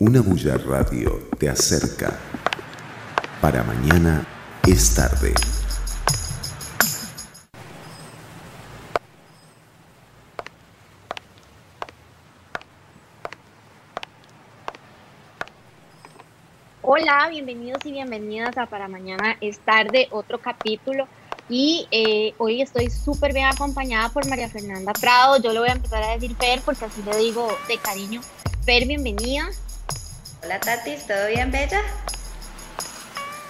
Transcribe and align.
Una 0.00 0.20
bulla 0.20 0.56
radio 0.56 1.28
te 1.40 1.48
acerca. 1.48 2.16
Para 3.40 3.64
mañana 3.64 4.24
es 4.64 4.94
tarde. 4.94 5.34
Hola, 16.82 17.26
bienvenidos 17.28 17.84
y 17.84 17.90
bienvenidas 17.90 18.56
a 18.56 18.66
Para 18.66 18.86
Mañana 18.86 19.36
es 19.40 19.58
tarde, 19.58 20.06
otro 20.12 20.38
capítulo. 20.38 21.08
Y 21.48 21.88
eh, 21.90 22.34
hoy 22.38 22.62
estoy 22.62 22.88
súper 22.90 23.32
bien 23.32 23.46
acompañada 23.46 24.10
por 24.10 24.28
María 24.28 24.48
Fernanda 24.48 24.92
Prado. 24.92 25.38
Yo 25.42 25.52
le 25.52 25.58
voy 25.58 25.70
a 25.70 25.72
empezar 25.72 26.04
a 26.04 26.12
decir 26.12 26.36
Fer 26.36 26.60
porque 26.64 26.84
así 26.84 27.02
le 27.02 27.16
digo 27.16 27.48
de 27.66 27.78
cariño. 27.78 28.20
Fer, 28.64 28.86
bienvenida. 28.86 29.48
Hola 30.48 30.60
Tatis, 30.60 31.06
¿todo 31.06 31.28
bien, 31.28 31.50
Bella? 31.50 31.82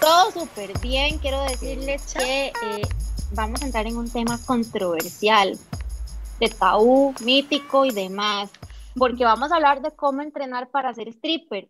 Todo 0.00 0.32
súper 0.32 0.76
bien. 0.80 1.18
Quiero 1.18 1.40
decirles 1.44 2.12
que 2.12 2.46
eh, 2.46 2.82
vamos 3.30 3.62
a 3.62 3.66
entrar 3.66 3.86
en 3.86 3.96
un 3.96 4.10
tema 4.10 4.36
controversial, 4.44 5.56
de 6.40 6.48
tabú, 6.48 7.14
mítico 7.24 7.84
y 7.84 7.92
demás, 7.92 8.50
porque 8.96 9.22
vamos 9.22 9.52
a 9.52 9.54
hablar 9.54 9.80
de 9.80 9.92
cómo 9.92 10.22
entrenar 10.22 10.72
para 10.72 10.92
ser 10.92 11.06
stripper, 11.06 11.68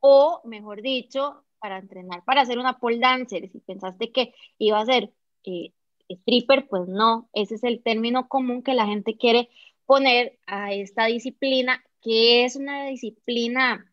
o 0.00 0.42
mejor 0.44 0.82
dicho, 0.82 1.46
para 1.60 1.78
entrenar 1.78 2.22
para 2.26 2.44
ser 2.44 2.58
una 2.58 2.78
pole 2.78 2.98
dancer. 2.98 3.48
Si 3.50 3.60
pensaste 3.60 4.12
que 4.12 4.34
iba 4.58 4.78
a 4.78 4.84
ser 4.84 5.10
eh, 5.44 5.72
stripper, 6.10 6.68
pues 6.68 6.86
no, 6.88 7.30
ese 7.32 7.54
es 7.54 7.64
el 7.64 7.82
término 7.82 8.28
común 8.28 8.62
que 8.62 8.74
la 8.74 8.84
gente 8.84 9.16
quiere 9.16 9.48
poner 9.86 10.38
a 10.46 10.74
esta 10.74 11.06
disciplina, 11.06 11.82
que 12.02 12.44
es 12.44 12.54
una 12.54 12.84
disciplina 12.88 13.90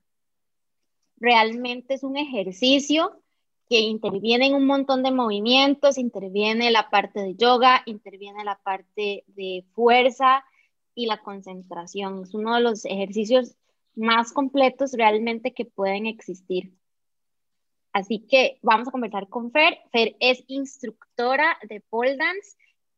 realmente 1.25 1.95
es 1.95 2.03
un 2.03 2.17
ejercicio 2.17 3.19
que 3.67 3.79
interviene 3.79 4.45
en 4.45 4.53
un 4.53 4.67
montón 4.67 5.01
de 5.01 5.11
movimientos, 5.11 5.97
interviene 5.97 6.69
la 6.69 6.91
parte 6.91 7.19
de 7.19 7.35
yoga, 7.35 7.81
interviene 7.87 8.43
la 8.43 8.59
parte 8.59 9.23
de 9.27 9.65
fuerza 9.73 10.45
y 10.93 11.07
la 11.07 11.17
concentración. 11.17 12.21
Es 12.21 12.35
uno 12.35 12.53
de 12.53 12.61
los 12.61 12.85
ejercicios 12.85 13.55
más 13.95 14.33
completos 14.33 14.91
realmente 14.93 15.51
que 15.51 15.65
pueden 15.65 16.05
existir. 16.05 16.73
Así 17.91 18.19
que 18.19 18.59
vamos 18.61 18.87
a 18.87 18.91
conversar 18.91 19.27
con 19.27 19.51
Fer. 19.51 19.79
Fer 19.91 20.15
es 20.19 20.43
instructora 20.47 21.57
de 21.67 21.81
pole 21.81 22.17
dance, 22.17 22.55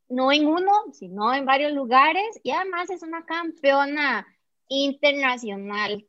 no 0.10 0.34
en 0.34 0.48
uno, 0.48 0.74
sino 0.92 1.34
en 1.34 1.46
varios 1.46 1.72
lugares 1.72 2.42
y 2.44 2.52
además 2.52 2.90
es 2.90 3.04
una 3.04 3.24
campeona 3.26 4.28
internacional. 4.68 6.06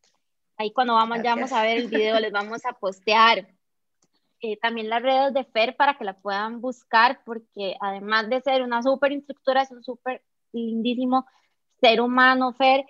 Ahí 0.58 0.72
cuando 0.72 0.94
vamos, 0.94 1.18
ya 1.22 1.36
vamos 1.36 1.52
a 1.52 1.62
ver 1.62 1.78
el 1.78 1.86
video, 1.86 2.18
les 2.18 2.32
vamos 2.32 2.64
a 2.66 2.72
postear 2.72 3.46
eh, 4.40 4.56
también 4.56 4.88
las 4.88 5.02
redes 5.02 5.32
de 5.32 5.44
Fer 5.44 5.76
para 5.76 5.96
que 5.96 6.04
la 6.04 6.14
puedan 6.14 6.60
buscar, 6.60 7.20
porque 7.24 7.76
además 7.80 8.28
de 8.28 8.40
ser 8.40 8.62
una 8.62 8.82
súper 8.82 9.12
instructora, 9.12 9.62
es 9.62 9.70
un 9.70 9.84
súper 9.84 10.22
lindísimo 10.52 11.26
ser 11.80 12.00
humano, 12.00 12.52
Fer. 12.52 12.84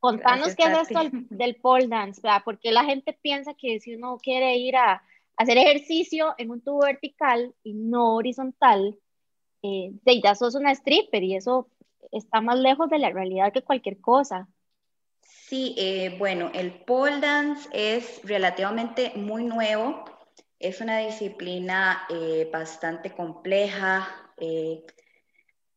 Contanos 0.00 0.56
qué 0.56 0.64
es 0.64 0.90
esto 0.90 1.00
del, 1.30 1.54
pole 1.54 1.86
dance, 1.86 2.20
¿verdad? 2.20 2.42
porque 2.44 2.72
la 2.72 2.84
gente 2.84 3.16
piensa 3.22 3.54
que 3.54 3.78
si 3.78 3.94
uno 3.94 4.18
quiere 4.18 4.56
ir 4.56 4.76
a, 4.76 5.02
hacer 5.36 5.58
ejercicio 5.58 6.34
en 6.38 6.50
un 6.50 6.62
tubo 6.62 6.80
vertical 6.80 7.54
y 7.62 7.74
no 7.74 8.14
horizontal, 8.14 8.98
eh, 9.62 9.92
ya 10.04 10.34
sos 10.34 10.56
una 10.56 10.72
stripper 10.72 11.22
y 11.22 11.36
eso 11.36 11.68
está 12.10 12.40
más 12.40 12.58
lejos 12.58 12.88
de 12.88 12.98
la 12.98 13.10
realidad 13.10 13.52
que 13.52 13.62
cualquier 13.62 14.00
cosa. 14.00 14.48
Sí, 15.48 15.76
eh, 15.78 16.16
bueno, 16.18 16.50
el 16.54 16.72
pole 16.84 17.20
dance 17.20 17.68
es 17.72 18.20
relativamente 18.24 19.12
muy 19.14 19.44
nuevo, 19.44 20.04
es 20.58 20.80
una 20.80 20.98
disciplina 20.98 22.04
eh, 22.10 22.50
bastante 22.52 23.12
compleja 23.12 24.08
eh, 24.38 24.84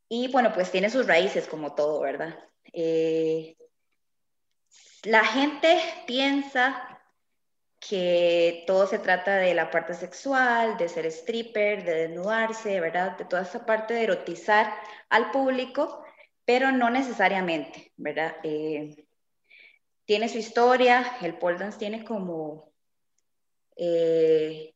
y 0.09 0.31
bueno, 0.31 0.53
pues 0.55 0.71
tiene 0.71 0.89
sus 0.89 1.05
raíces 1.05 1.47
como 1.47 1.75
todo, 1.75 1.99
¿verdad? 2.01 2.35
la 5.03 5.23
gente 5.23 5.79
piensa 6.07 6.99
que 7.79 8.63
todo 8.65 8.87
se 8.87 8.97
trata 8.97 9.37
de 9.37 9.53
la 9.53 9.69
parte 9.69 9.93
sexual, 9.93 10.77
de 10.77 10.89
ser 10.89 11.05
stripper, 11.05 11.83
de 11.85 12.07
desnudarse, 12.07 12.79
¿verdad? 12.79 13.17
De 13.17 13.25
toda 13.25 13.43
esa 13.43 13.65
parte 13.67 13.93
de 13.93 14.03
erotizar 14.03 14.73
al 15.09 15.29
público, 15.31 16.03
pero 16.43 16.71
no 16.71 16.89
necesariamente, 16.89 17.93
¿verdad? 17.97 18.35
Tiene 20.09 20.27
su 20.27 20.39
historia, 20.39 21.17
el 21.21 21.37
pole 21.37 21.59
dance 21.59 21.77
tiene 21.77 22.03
como, 22.03 22.73
eh, 23.75 24.73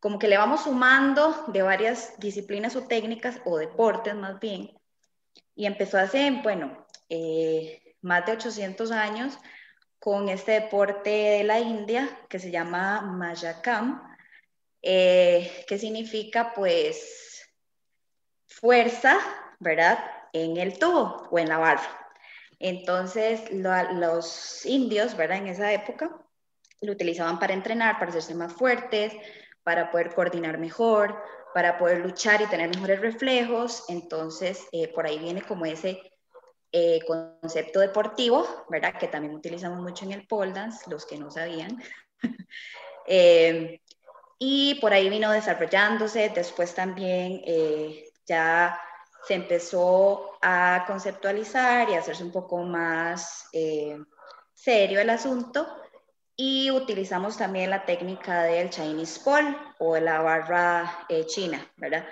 como 0.00 0.18
que 0.18 0.26
le 0.26 0.38
vamos 0.38 0.62
sumando 0.62 1.44
de 1.48 1.60
varias 1.60 2.18
disciplinas 2.18 2.74
o 2.74 2.86
técnicas 2.86 3.42
o 3.44 3.58
deportes 3.58 4.14
más 4.14 4.40
bien. 4.40 4.70
Y 5.54 5.66
empezó 5.66 5.98
hace, 5.98 6.30
bueno, 6.42 6.86
eh, 7.10 7.94
más 8.00 8.24
de 8.24 8.32
800 8.32 8.90
años 8.90 9.38
con 9.98 10.30
este 10.30 10.52
deporte 10.52 11.10
de 11.10 11.44
la 11.44 11.60
India 11.60 12.08
que 12.30 12.38
se 12.38 12.50
llama 12.50 13.02
Mayakam, 13.02 14.16
eh, 14.80 15.62
que 15.68 15.78
significa 15.78 16.54
pues 16.54 17.52
fuerza, 18.46 19.18
¿verdad? 19.60 19.98
En 20.32 20.56
el 20.56 20.78
tubo 20.78 21.28
o 21.30 21.38
en 21.38 21.50
la 21.50 21.58
barra. 21.58 22.01
Entonces, 22.62 23.42
los 23.50 24.64
indios, 24.64 25.16
¿verdad? 25.16 25.38
En 25.38 25.48
esa 25.48 25.72
época, 25.72 26.16
lo 26.80 26.92
utilizaban 26.92 27.40
para 27.40 27.54
entrenar, 27.54 27.98
para 27.98 28.10
hacerse 28.10 28.36
más 28.36 28.52
fuertes, 28.52 29.12
para 29.64 29.90
poder 29.90 30.14
coordinar 30.14 30.58
mejor, 30.58 31.20
para 31.54 31.76
poder 31.76 31.98
luchar 31.98 32.40
y 32.40 32.46
tener 32.46 32.68
mejores 32.68 33.00
reflejos. 33.00 33.84
Entonces, 33.88 34.64
eh, 34.70 34.86
por 34.86 35.06
ahí 35.06 35.18
viene 35.18 35.42
como 35.42 35.66
ese 35.66 36.00
eh, 36.70 37.00
concepto 37.04 37.80
deportivo, 37.80 38.46
¿verdad? 38.68 38.96
Que 38.96 39.08
también 39.08 39.34
utilizamos 39.34 39.80
mucho 39.80 40.04
en 40.04 40.12
el 40.12 40.26
pole 40.28 40.52
dance, 40.52 40.88
los 40.88 41.04
que 41.04 41.18
no 41.18 41.30
sabían. 41.30 41.82
Eh, 43.08 43.80
y 44.38 44.76
por 44.76 44.92
ahí 44.92 45.08
vino 45.10 45.32
desarrollándose. 45.32 46.28
Después 46.32 46.72
también 46.72 47.42
ya 48.24 48.80
se 49.26 49.34
empezó 49.34 50.38
a 50.42 50.84
conceptualizar 50.86 51.88
y 51.88 51.94
a 51.94 52.00
hacerse 52.00 52.24
un 52.24 52.32
poco 52.32 52.58
más 52.58 53.48
eh, 53.52 53.98
serio 54.54 55.00
el 55.00 55.10
asunto 55.10 55.66
y 56.36 56.70
utilizamos 56.70 57.36
también 57.36 57.70
la 57.70 57.84
técnica 57.84 58.44
del 58.44 58.70
Chinese 58.70 59.20
pole 59.20 59.56
o 59.78 59.96
la 59.98 60.20
barra 60.20 61.06
eh, 61.08 61.26
china, 61.26 61.64
¿verdad? 61.76 62.06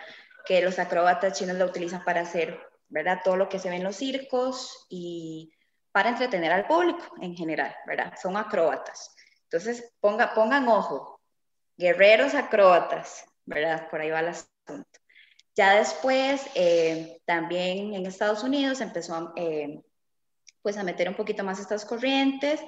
Que 0.44 0.62
los 0.62 0.78
acróbatas 0.78 1.38
chinos 1.38 1.56
la 1.56 1.64
utilizan 1.64 2.04
para 2.04 2.20
hacer, 2.20 2.60
¿verdad? 2.88 3.20
Todo 3.24 3.36
lo 3.36 3.48
que 3.48 3.58
se 3.58 3.70
ve 3.70 3.76
en 3.76 3.84
los 3.84 3.96
circos 3.96 4.86
y 4.88 5.52
para 5.92 6.10
entretener 6.10 6.52
al 6.52 6.66
público 6.66 7.02
en 7.20 7.34
general, 7.34 7.74
¿verdad? 7.86 8.14
Son 8.20 8.36
acróbatas. 8.36 9.14
Entonces, 9.44 9.92
ponga, 10.00 10.34
pongan 10.34 10.68
ojo, 10.68 11.20
guerreros 11.76 12.34
acróbatas, 12.34 13.24
¿verdad? 13.46 13.88
Por 13.90 14.00
ahí 14.00 14.10
va 14.10 14.20
el 14.20 14.28
asunto. 14.28 14.99
Ya 15.60 15.76
después, 15.76 16.46
eh, 16.54 17.20
también 17.26 17.92
en 17.92 18.06
Estados 18.06 18.42
Unidos 18.42 18.80
empezó 18.80 19.14
a, 19.14 19.32
eh, 19.36 19.82
pues 20.62 20.78
a 20.78 20.84
meter 20.84 21.06
un 21.06 21.14
poquito 21.16 21.44
más 21.44 21.60
estas 21.60 21.84
corrientes 21.84 22.62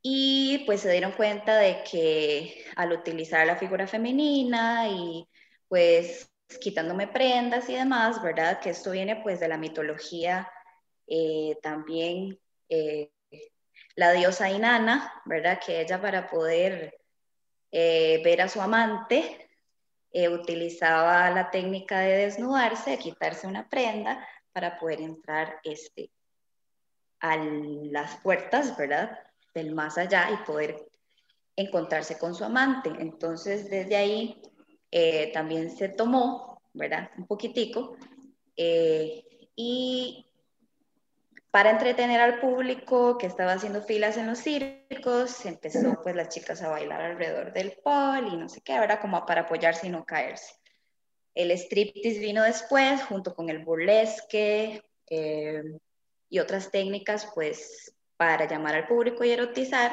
y 0.00 0.62
pues 0.64 0.80
se 0.80 0.90
dieron 0.90 1.12
cuenta 1.12 1.58
de 1.58 1.82
que 1.82 2.64
al 2.76 2.92
utilizar 2.92 3.46
la 3.46 3.56
figura 3.56 3.86
femenina 3.86 4.88
y 4.88 5.28
pues 5.68 6.32
quitándome 6.62 7.08
prendas 7.08 7.68
y 7.68 7.74
demás, 7.74 8.22
¿verdad? 8.22 8.58
Que 8.58 8.70
esto 8.70 8.92
viene 8.92 9.16
pues 9.16 9.38
de 9.38 9.48
la 9.48 9.58
mitología 9.58 10.50
eh, 11.06 11.58
también, 11.62 12.40
la 13.96 14.12
diosa 14.12 14.50
Inanna, 14.50 15.12
¿verdad? 15.26 15.60
Que 15.60 15.82
ella 15.82 16.00
para 16.00 16.26
poder 16.26 16.98
ver 17.70 18.40
a 18.40 18.48
su 18.48 18.62
amante, 18.62 19.47
eh, 20.18 20.28
utilizaba 20.28 21.30
la 21.30 21.48
técnica 21.48 22.00
de 22.00 22.16
desnudarse, 22.16 22.90
de 22.90 22.98
quitarse 22.98 23.46
una 23.46 23.68
prenda 23.68 24.26
para 24.52 24.76
poder 24.76 25.00
entrar 25.00 25.60
este, 25.62 26.10
a 27.20 27.36
las 27.36 28.16
puertas, 28.16 28.76
¿verdad? 28.76 29.16
Del 29.54 29.76
más 29.76 29.96
allá 29.96 30.28
y 30.32 30.44
poder 30.44 30.88
encontrarse 31.54 32.18
con 32.18 32.34
su 32.34 32.42
amante. 32.42 32.90
Entonces, 32.98 33.70
desde 33.70 33.94
ahí 33.94 34.42
eh, 34.90 35.30
también 35.32 35.70
se 35.70 35.88
tomó, 35.88 36.62
¿verdad? 36.72 37.10
Un 37.16 37.28
poquitico. 37.28 37.96
Eh, 38.56 39.24
y 39.54 40.27
para 41.50 41.70
entretener 41.70 42.20
al 42.20 42.40
público 42.40 43.16
que 43.16 43.26
estaba 43.26 43.52
haciendo 43.52 43.82
filas 43.82 44.16
en 44.16 44.26
los 44.26 44.38
circos, 44.38 45.46
empezó 45.46 46.00
pues 46.02 46.14
las 46.14 46.28
chicas 46.28 46.62
a 46.62 46.68
bailar 46.68 47.00
alrededor 47.00 47.52
del 47.52 47.72
pol 47.82 48.28
y 48.30 48.36
no 48.36 48.48
sé 48.48 48.60
qué, 48.60 48.74
era 48.74 49.00
como 49.00 49.24
para 49.24 49.42
apoyarse 49.42 49.86
y 49.86 49.90
no 49.90 50.04
caerse. 50.04 50.54
El 51.34 51.50
striptease 51.52 52.18
vino 52.18 52.42
después, 52.42 53.02
junto 53.04 53.34
con 53.34 53.48
el 53.48 53.64
burlesque 53.64 54.82
eh, 55.08 55.62
y 56.28 56.38
otras 56.38 56.70
técnicas, 56.70 57.30
pues 57.34 57.94
para 58.16 58.46
llamar 58.46 58.74
al 58.74 58.86
público 58.86 59.24
y 59.24 59.30
erotizar. 59.30 59.92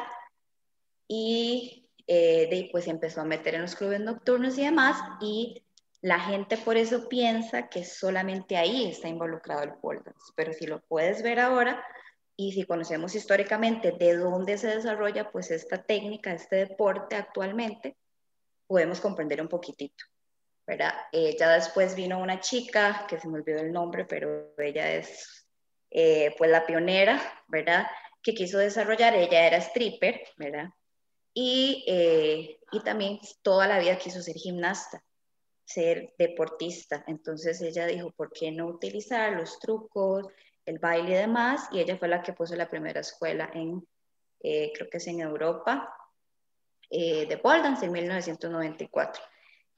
Y 1.07 1.87
eh, 2.07 2.47
de, 2.49 2.69
pues 2.71 2.87
empezó 2.87 3.21
a 3.21 3.25
meter 3.25 3.55
en 3.55 3.61
los 3.61 3.75
clubes 3.75 4.01
nocturnos 4.01 4.57
y 4.57 4.65
demás. 4.65 4.97
Y 5.21 5.63
la 6.05 6.19
gente 6.19 6.57
por 6.57 6.77
eso 6.77 7.09
piensa 7.09 7.67
que 7.67 7.83
solamente 7.83 8.57
ahí 8.57 8.91
está 8.91 9.07
involucrado 9.07 9.63
el 9.63 9.73
pole. 9.73 10.01
Pero 10.35 10.53
si 10.53 10.67
lo 10.67 10.79
puedes 10.81 11.23
ver 11.23 11.39
ahora 11.39 11.83
y 12.35 12.51
si 12.51 12.63
conocemos 12.63 13.15
históricamente 13.15 13.91
de 13.91 14.15
dónde 14.15 14.59
se 14.59 14.67
desarrolla 14.67 15.31
pues 15.31 15.49
esta 15.49 15.81
técnica, 15.81 16.31
este 16.31 16.57
deporte 16.57 17.15
actualmente, 17.15 17.97
podemos 18.67 19.01
comprender 19.01 19.41
un 19.41 19.47
poquitito. 19.47 20.05
¿verdad? 20.67 20.93
Eh, 21.11 21.35
ya 21.39 21.49
después 21.49 21.95
vino 21.95 22.19
una 22.19 22.39
chica, 22.39 23.07
que 23.09 23.19
se 23.19 23.27
me 23.27 23.39
olvidó 23.39 23.61
el 23.61 23.71
nombre, 23.71 24.05
pero 24.05 24.53
ella 24.59 24.93
es 24.93 25.47
eh, 25.89 26.35
pues 26.37 26.51
la 26.51 26.67
pionera, 26.67 27.19
¿verdad? 27.47 27.87
Que 28.21 28.35
quiso 28.35 28.59
desarrollar, 28.59 29.15
ella 29.15 29.47
era 29.47 29.57
stripper, 29.57 30.21
¿verdad? 30.37 30.69
Y, 31.33 31.83
eh, 31.87 32.59
y 32.71 32.79
también 32.81 33.19
toda 33.41 33.65
la 33.65 33.79
vida 33.79 33.97
quiso 33.97 34.21
ser 34.21 34.35
gimnasta, 34.35 35.03
ser 35.65 36.13
deportista. 36.17 37.03
Entonces 37.07 37.61
ella 37.61 37.85
dijo, 37.87 38.11
¿por 38.11 38.31
qué 38.31 38.51
no 38.51 38.67
utilizar 38.67 39.33
los 39.33 39.59
trucos, 39.59 40.27
el 40.65 40.79
baile 40.79 41.11
y 41.11 41.15
demás? 41.15 41.67
Y 41.71 41.79
ella 41.79 41.97
fue 41.97 42.07
la 42.07 42.21
que 42.21 42.33
puso 42.33 42.55
la 42.55 42.69
primera 42.69 43.01
escuela 43.01 43.49
en, 43.53 43.85
creo 44.39 44.89
que 44.89 44.97
es 44.97 45.07
en 45.07 45.21
Europa, 45.21 45.91
de 46.89 47.39
pole 47.41 47.63
en 47.81 47.91
1994. 47.91 49.21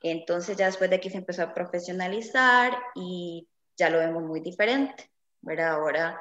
Entonces 0.01 0.57
ya 0.57 0.67
después 0.67 0.89
de 0.89 0.97
aquí 0.97 1.09
se 1.09 1.17
empezó 1.17 1.43
a 1.43 1.53
profesionalizar 1.53 2.77
y 2.95 3.47
ya 3.75 3.89
lo 3.89 3.99
vemos 3.99 4.23
muy 4.23 4.41
diferente, 4.41 5.09
¿verdad? 5.41 5.73
Ahora 5.73 6.19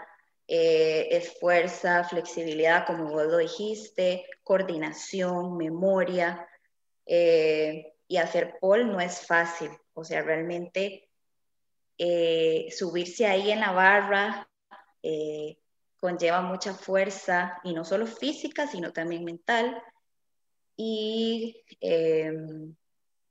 eh, 0.48 1.08
es 1.10 1.38
fuerza, 1.38 2.04
flexibilidad, 2.04 2.86
como 2.86 3.10
vos 3.10 3.26
lo 3.26 3.38
dijiste, 3.38 4.26
coordinación, 4.42 5.56
memoria, 5.56 6.46
eh, 7.04 7.94
y 8.08 8.18
hacer 8.18 8.56
pole 8.60 8.84
no 8.84 9.00
es 9.00 9.26
fácil, 9.26 9.70
o 9.94 10.04
sea, 10.04 10.22
realmente 10.22 11.08
eh, 11.98 12.68
subirse 12.76 13.26
ahí 13.26 13.50
en 13.50 13.60
la 13.60 13.72
barra 13.72 14.48
conlleva 15.98 16.42
mucha 16.42 16.74
fuerza, 16.74 17.60
y 17.62 17.72
no 17.72 17.84
solo 17.84 18.06
física, 18.06 18.66
sino 18.66 18.92
también 18.92 19.24
mental, 19.24 19.80
y 20.76 21.64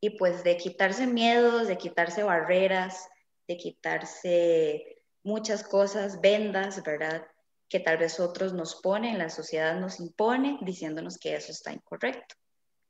y 0.05 0.11
pues 0.11 0.43
de 0.43 0.55
quitarse 0.55 1.07
miedos, 1.07 1.67
de 1.67 1.79
quitarse 1.79 2.21
barreras, 2.21 3.09
de 3.47 3.57
quitarse 3.57 5.01
muchas 5.23 5.63
cosas, 5.63 6.21
vendas, 6.21 6.83
¿verdad? 6.83 7.25
Que 7.67 7.79
tal 7.79 7.97
vez 7.97 8.19
otros 8.19 8.53
nos 8.53 8.75
ponen, 8.75 9.17
la 9.17 9.29
sociedad 9.29 9.79
nos 9.79 9.99
impone 9.99 10.59
diciéndonos 10.61 11.17
que 11.17 11.33
eso 11.33 11.51
está 11.51 11.73
incorrecto. 11.73 12.35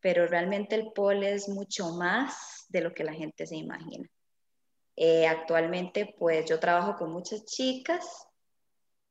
Pero 0.06 0.28
realmente 0.28 0.76
el 0.76 0.92
pole 0.92 1.34
es 1.34 1.50
mucho 1.50 1.90
más 1.94 2.68
de 2.70 2.82
lo 2.82 2.94
que 2.94 3.04
la 3.04 3.12
gente 3.12 3.48
se 3.48 3.56
imagina. 3.56 4.08
Eh, 4.96 5.26
actualmente, 5.26 6.14
pues 6.20 6.48
yo 6.48 6.60
trabajo 6.60 6.96
con 6.96 7.12
muchas 7.12 7.44
chicas 7.46 8.28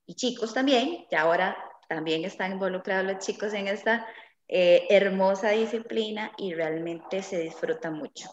y 0.07 0.15
chicos 0.15 0.55
también, 0.55 1.05
y 1.11 1.15
ahora 1.17 1.57
también 1.89 2.25
están 2.25 2.53
involucrados 2.53 3.13
los 3.13 3.27
chicos 3.27 3.53
en 3.55 3.67
esta 3.67 4.07
eh, 4.47 4.87
hermosa 4.89 5.51
disciplina 5.51 6.31
y 6.39 6.55
realmente 6.55 7.23
se 7.23 7.41
disfruta 7.41 7.91
mucho. 7.91 8.29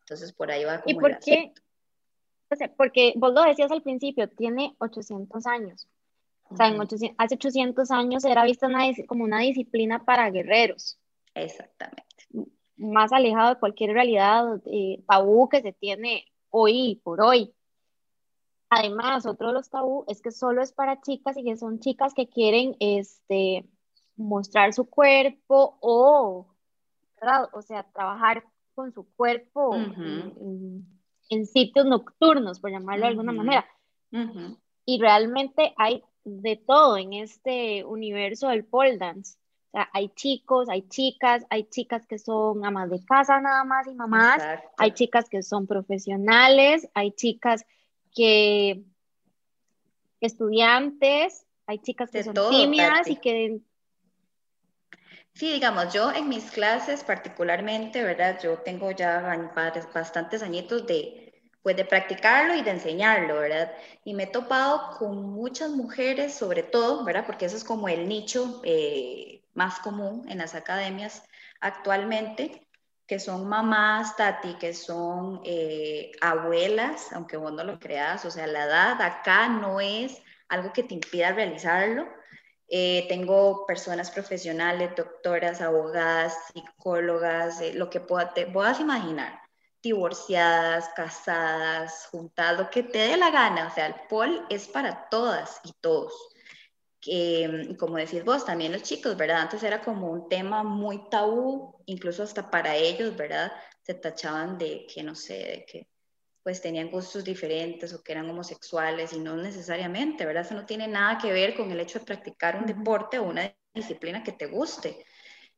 Entonces 0.00 0.32
por 0.32 0.50
ahí 0.50 0.64
va 0.64 0.80
como 0.80 0.90
¿Y 0.90 0.94
por 0.98 1.18
qué? 1.18 1.52
porque 2.78 3.12
vos 3.14 3.34
lo 3.34 3.42
decías 3.42 3.70
al 3.70 3.82
principio, 3.82 4.26
tiene 4.26 4.74
800 4.78 5.44
años. 5.44 5.86
O 6.48 6.56
sea, 6.56 6.68
en 6.68 6.80
hace 7.18 7.34
800 7.34 7.90
años 7.90 8.24
era 8.24 8.44
vista 8.44 8.68
como 9.06 9.24
una 9.24 9.40
disciplina 9.40 10.02
para 10.06 10.30
guerreros. 10.30 10.98
Exactamente. 11.34 12.04
Más 12.76 13.12
alejado 13.12 13.54
de 13.54 13.60
cualquier 13.60 13.92
realidad 13.92 14.60
eh, 14.66 15.02
tabú 15.08 15.48
que 15.48 15.62
se 15.62 15.72
tiene 15.72 16.24
hoy 16.50 17.00
por 17.02 17.20
hoy. 17.20 17.54
Además, 18.70 19.26
otro 19.26 19.48
de 19.48 19.54
los 19.54 19.70
tabú 19.70 20.04
es 20.08 20.20
que 20.20 20.30
solo 20.30 20.62
es 20.62 20.72
para 20.72 21.00
chicas 21.00 21.36
y 21.36 21.44
que 21.44 21.56
son 21.56 21.80
chicas 21.80 22.12
que 22.14 22.28
quieren 22.28 22.76
este, 22.80 23.64
mostrar 24.16 24.74
su 24.74 24.90
cuerpo 24.90 25.78
o, 25.80 26.46
o 27.52 27.62
sea, 27.62 27.84
trabajar 27.94 28.44
con 28.74 28.92
su 28.92 29.04
cuerpo 29.14 29.74
en, 29.74 31.46
sitios 31.46 31.86
nocturnos, 31.86 32.60
por 32.60 32.70
llamarlo 32.70 33.06
de 33.06 33.10
alguna 33.10 33.32
manera. 33.32 33.66
Y 34.84 35.00
realmente 35.00 35.74
hay 35.76 36.02
de 36.24 36.56
todo 36.56 36.96
en 36.96 37.14
este 37.14 37.84
universo 37.84 38.48
del 38.48 38.64
pole 38.64 38.98
dance. 38.98 39.38
O 39.68 39.70
sea, 39.72 39.90
hay 39.92 40.08
chicos, 40.10 40.68
hay 40.70 40.88
chicas, 40.88 41.44
hay 41.50 41.64
chicas 41.64 42.06
que 42.06 42.18
son 42.18 42.64
amas 42.64 42.88
de 42.88 43.04
casa 43.04 43.40
nada 43.40 43.64
más 43.64 43.86
y 43.86 43.94
mamás, 43.94 44.42
hay 44.78 44.92
chicas 44.92 45.28
que 45.28 45.42
son 45.42 45.66
profesionales, 45.66 46.88
hay 46.94 47.12
chicas 47.12 47.66
que 48.14 48.82
estudiantes, 50.20 51.44
hay 51.66 51.78
chicas 51.80 52.10
que 52.10 52.24
son 52.24 52.34
tímidas 52.50 53.08
y 53.08 53.16
que 53.16 53.60
Sí, 55.38 55.52
digamos, 55.52 55.92
yo 55.92 56.10
en 56.10 56.28
mis 56.28 56.50
clases 56.50 57.04
particularmente, 57.04 58.02
¿verdad? 58.02 58.40
Yo 58.42 58.58
tengo 58.58 58.90
ya 58.90 59.20
bastantes 59.94 60.42
añitos 60.42 60.84
de, 60.84 61.42
pues, 61.62 61.76
de 61.76 61.84
practicarlo 61.84 62.56
y 62.56 62.62
de 62.62 62.72
enseñarlo, 62.72 63.36
¿verdad? 63.36 63.72
Y 64.04 64.14
me 64.14 64.24
he 64.24 64.26
topado 64.26 64.98
con 64.98 65.22
muchas 65.30 65.70
mujeres, 65.70 66.34
sobre 66.34 66.64
todo, 66.64 67.04
¿verdad? 67.04 67.24
Porque 67.24 67.46
eso 67.46 67.56
es 67.56 67.62
como 67.62 67.88
el 67.88 68.08
nicho 68.08 68.60
eh, 68.64 69.37
más 69.58 69.80
común 69.80 70.24
en 70.28 70.38
las 70.38 70.54
academias 70.54 71.22
actualmente, 71.60 72.66
que 73.06 73.18
son 73.18 73.48
mamás, 73.48 74.16
Tati, 74.16 74.54
que 74.54 74.72
son 74.72 75.40
eh, 75.44 76.12
abuelas, 76.20 77.12
aunque 77.12 77.36
vos 77.36 77.52
no 77.52 77.64
lo 77.64 77.78
creas, 77.78 78.24
o 78.24 78.30
sea, 78.30 78.46
la 78.46 78.64
edad 78.64 79.02
acá 79.02 79.48
no 79.48 79.80
es 79.80 80.22
algo 80.48 80.72
que 80.72 80.84
te 80.84 80.94
impida 80.94 81.32
realizarlo, 81.32 82.06
eh, 82.68 83.06
tengo 83.08 83.66
personas 83.66 84.10
profesionales, 84.10 84.92
doctoras, 84.94 85.60
abogadas, 85.60 86.36
psicólogas, 86.52 87.60
eh, 87.60 87.72
lo 87.74 87.90
que 87.90 88.00
te 88.34 88.46
puedas 88.46 88.78
imaginar, 88.78 89.40
divorciadas, 89.82 90.90
casadas, 90.94 92.08
juntadas, 92.10 92.58
lo 92.58 92.70
que 92.70 92.82
te 92.82 92.98
dé 92.98 93.16
la 93.16 93.30
gana. 93.30 93.68
O 93.68 93.74
sea, 93.74 93.86
el 93.86 93.94
POL 94.08 94.46
es 94.50 94.68
para 94.68 95.08
todas 95.08 95.60
y 95.64 95.72
todos. 95.80 96.12
Que, 97.00 97.76
como 97.78 97.96
decís 97.96 98.24
vos, 98.24 98.44
también 98.44 98.72
los 98.72 98.82
chicos, 98.82 99.16
¿verdad? 99.16 99.42
Antes 99.42 99.62
era 99.62 99.80
como 99.82 100.10
un 100.10 100.28
tema 100.28 100.64
muy 100.64 101.08
tabú, 101.08 101.76
incluso 101.86 102.22
hasta 102.24 102.50
para 102.50 102.76
ellos, 102.76 103.16
¿verdad? 103.16 103.52
Se 103.82 103.94
tachaban 103.94 104.58
de 104.58 104.86
que, 104.92 105.02
no 105.02 105.14
sé, 105.14 105.34
de 105.34 105.66
que 105.66 105.88
pues 106.42 106.62
tenían 106.62 106.90
gustos 106.90 107.24
diferentes 107.24 107.92
o 107.92 108.02
que 108.02 108.12
eran 108.12 108.30
homosexuales 108.30 109.12
y 109.12 109.20
no 109.20 109.36
necesariamente, 109.36 110.24
¿verdad? 110.24 110.44
Eso 110.46 110.54
no 110.54 110.64
tiene 110.66 110.88
nada 110.88 111.18
que 111.18 111.32
ver 111.32 111.54
con 111.54 111.70
el 111.70 111.80
hecho 111.80 111.98
de 111.98 112.06
practicar 112.06 112.56
un 112.56 112.66
deporte 112.66 113.18
o 113.18 113.24
una 113.24 113.54
disciplina 113.74 114.22
que 114.22 114.32
te 114.32 114.46
guste. 114.46 115.04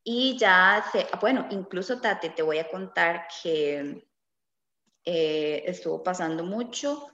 Y 0.02 0.36
ya, 0.38 0.84
se, 0.90 1.06
bueno, 1.20 1.46
incluso 1.50 2.00
Tati, 2.00 2.30
te 2.30 2.42
voy 2.42 2.58
a 2.58 2.68
contar 2.68 3.28
que 3.42 4.04
eh, 5.04 5.62
estuvo 5.66 6.02
pasando 6.02 6.44
mucho, 6.44 7.06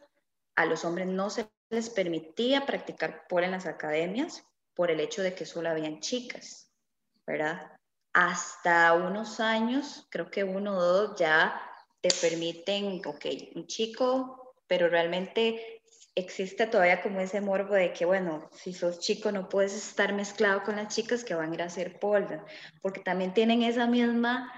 a 0.55 0.65
los 0.67 0.85
hombres 0.85 1.07
no 1.07 1.29
se 1.31 1.51
les 1.71 1.91
permitía 1.91 2.67
practicar 2.67 3.27
por 3.29 3.43
en 3.45 3.51
las 3.53 3.67
academias 3.67 4.45
por 4.75 4.91
el 4.91 5.01
hecho 5.01 5.23
de 5.23 5.35
que 5.35 5.47
solo 5.47 5.71
habían 5.71 6.01
chicas, 6.01 6.71
¿verdad? 7.27 7.73
Hasta 8.13 8.93
unos 8.93 9.41
años, 9.41 10.07
creo 10.11 10.31
que 10.31 10.45
uno 10.45 10.77
o 10.77 10.83
dos, 10.83 11.19
ya 11.19 11.61
te 12.01 12.11
permiten, 12.21 13.01
ok, 13.05 13.27
un 13.55 13.67
chico, 13.67 14.55
pero 14.67 14.89
realmente 14.89 15.83
existe 16.15 16.67
todavía 16.67 17.03
como 17.03 17.21
ese 17.21 17.41
morbo 17.41 17.75
de 17.75 17.93
que, 17.93 18.05
bueno, 18.05 18.49
si 18.53 18.73
sos 18.73 19.01
chico 19.01 19.33
no 19.33 19.49
puedes 19.49 19.75
estar 19.75 20.13
mezclado 20.15 20.63
con 20.63 20.77
las 20.77 20.95
chicas 20.95 21.25
que 21.25 21.35
van 21.35 21.51
a 21.51 21.55
ir 21.55 21.63
a 21.63 21.67
hacer 21.67 21.99
polda, 21.99 22.45
porque 22.81 23.01
también 23.01 23.35
tienen 23.35 23.63
esa 23.63 23.87
misma 23.87 24.53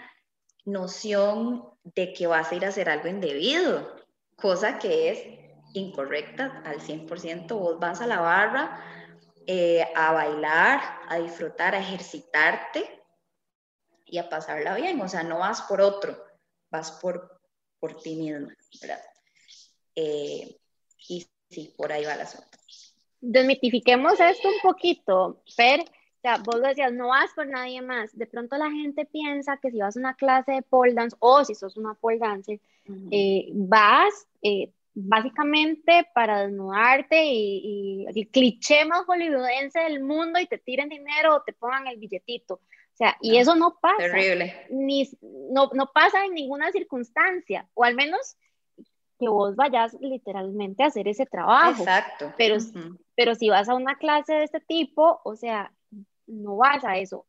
noción 0.65 1.65
de 1.83 2.13
que 2.13 2.27
vas 2.27 2.53
a 2.53 2.55
ir 2.55 2.65
a 2.65 2.69
hacer 2.69 2.89
algo 2.89 3.09
indebido, 3.09 3.97
cosa 4.37 4.79
que 4.79 5.11
es 5.11 5.48
incorrecta 5.75 6.63
al 6.65 6.81
100%. 6.81 7.59
Vos 7.59 7.79
vas 7.79 8.01
a 8.01 8.07
la 8.07 8.21
barra 8.21 8.81
eh, 9.47 9.87
a 9.95 10.13
bailar, 10.13 10.81
a 11.09 11.19
disfrutar, 11.19 11.75
a 11.75 11.81
ejercitarte 11.81 13.03
y 14.05 14.19
a 14.19 14.29
pasarla 14.29 14.75
bien, 14.75 15.01
o 15.01 15.09
sea, 15.09 15.23
no 15.23 15.39
vas 15.39 15.63
por 15.63 15.81
otro 15.81 16.29
vas 16.71 16.93
por, 16.93 17.41
por 17.81 18.01
ti 18.01 18.17
misma, 18.17 18.55
¿verdad? 18.81 19.01
Eh, 19.95 20.57
y 21.09 21.27
sí, 21.51 21.75
por 21.77 21.93
ahí 21.93 22.05
va 22.05 22.17
la 22.17 22.25
asunto. 22.25 22.47
Desmitifiquemos 23.21 24.21
esto 24.21 24.49
un 24.49 24.61
poquito, 24.63 25.43
Fer. 25.55 25.81
O 25.81 26.21
sea, 26.21 26.39
vos 26.39 26.61
decías, 26.61 26.93
no 26.93 27.09
vas 27.09 27.31
por 27.35 27.47
nadie 27.47 27.81
más. 27.81 28.17
De 28.17 28.27
pronto 28.27 28.57
la 28.57 28.71
gente 28.71 29.07
piensa 29.07 29.59
que 29.59 29.71
si 29.71 29.79
vas 29.79 29.97
a 29.97 30.01
una 30.01 30.15
clase 30.15 30.53
de 30.53 30.63
pole 30.63 30.93
dance 30.93 31.17
o 31.21 31.45
si 31.45 31.55
sos 31.55 31.77
una 31.77 31.95
pole 31.95 32.19
dancer, 32.19 32.61
eh, 33.11 33.49
vas, 33.53 34.27
eh, 34.43 34.73
básicamente 35.01 36.09
para 36.13 36.43
desnudarte 36.43 37.25
y, 37.25 38.07
el 38.07 38.29
cliché 38.29 38.85
más 38.85 39.05
hollywoodense 39.07 39.81
del 39.81 40.03
mundo 40.03 40.41
y 40.41 40.47
te 40.47 40.59
tiren 40.59 40.89
dinero 40.89 41.37
o 41.37 41.43
te 41.43 41.53
pongan 41.53 41.87
el 41.87 41.99
billetito. 41.99 42.55
O 42.55 42.97
sea, 42.99 43.17
y 43.21 43.37
eso 43.37 43.55
no 43.55 43.79
pasa. 43.81 43.99
Terrible. 43.99 44.67
Ni, 44.71 45.09
no, 45.53 45.71
no 45.73 45.91
pasa 45.95 46.25
en 46.25 46.35
ninguna 46.35 46.73
circunstancia, 46.73 47.69
o 47.75 47.85
al 47.85 47.95
menos 47.95 48.37
que 49.21 49.29
vos 49.29 49.55
vayas 49.55 49.97
literalmente 50.01 50.83
a 50.83 50.87
hacer 50.87 51.07
ese 51.07 51.27
trabajo. 51.27 51.83
Exacto. 51.83 52.33
Pero, 52.37 52.57
pero 53.15 53.35
si 53.35 53.49
vas 53.49 53.69
a 53.69 53.75
una 53.75 53.97
clase 53.97 54.35
de 54.35 54.45
este 54.45 54.61
tipo, 54.61 55.21
o 55.25 55.37
sea, 55.37 55.73
no 56.27 56.57
vas 56.57 56.85
a 56.85 56.99
eso. 56.99 57.25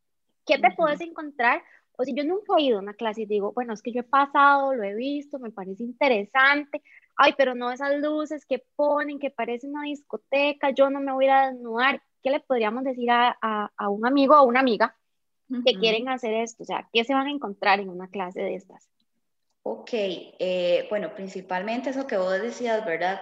¿Qué 0.46 0.58
te 0.58 0.72
puedes 0.76 1.02
encontrar? 1.02 1.62
O 1.98 2.04
si 2.04 2.16
yo 2.16 2.24
nunca 2.24 2.54
he 2.58 2.64
ido 2.64 2.78
a 2.78 2.82
una 2.82 2.94
clase 2.94 3.24
y 3.24 3.26
digo, 3.26 3.52
bueno, 3.54 3.74
es 3.74 3.82
que 3.82 3.92
yo 3.92 4.02
he 4.02 4.04
pasado, 4.04 4.74
lo 4.74 4.84
he 4.84 4.96
visto, 4.96 5.38
me 5.38 5.52
parece 5.52 5.84
interesante, 5.84 6.82
ay, 7.20 7.34
pero 7.38 7.54
no 7.54 7.70
esas 7.70 8.00
luces 8.00 8.46
que 8.46 8.64
ponen, 8.78 9.20
que 9.20 9.30
parece 9.30 9.68
una 9.68 9.84
discoteca, 9.84 10.70
yo 10.70 10.90
no 10.90 11.02
me 11.02 11.12
voy 11.12 11.28
a 11.28 11.52
desnudar. 11.52 12.02
¿Qué 12.24 12.30
le 12.32 12.40
podríamos 12.40 12.86
decir 12.86 13.12
a, 13.12 13.38
a, 13.42 13.90
un 13.90 14.06
amigo 14.08 14.40
o 14.40 14.46
una 14.46 14.62
amiga 14.62 14.96
que 15.66 15.74
quieren 15.78 16.08
hacer 16.08 16.34
esto? 16.34 16.64
O 16.64 16.66
sea, 16.66 16.88
¿qué 16.94 17.04
se 17.04 17.14
van 17.14 17.28
a 17.28 17.32
encontrar 17.32 17.82
en 17.82 17.90
una 17.90 18.08
clase 18.08 18.42
de 18.42 18.56
estas? 18.56 18.90
Ok, 19.64 19.90
eh, 19.92 20.88
bueno, 20.90 21.14
principalmente 21.14 21.90
eso 21.90 22.08
que 22.08 22.18
vos 22.18 22.42
decías, 22.42 22.86
¿verdad? 22.86 23.20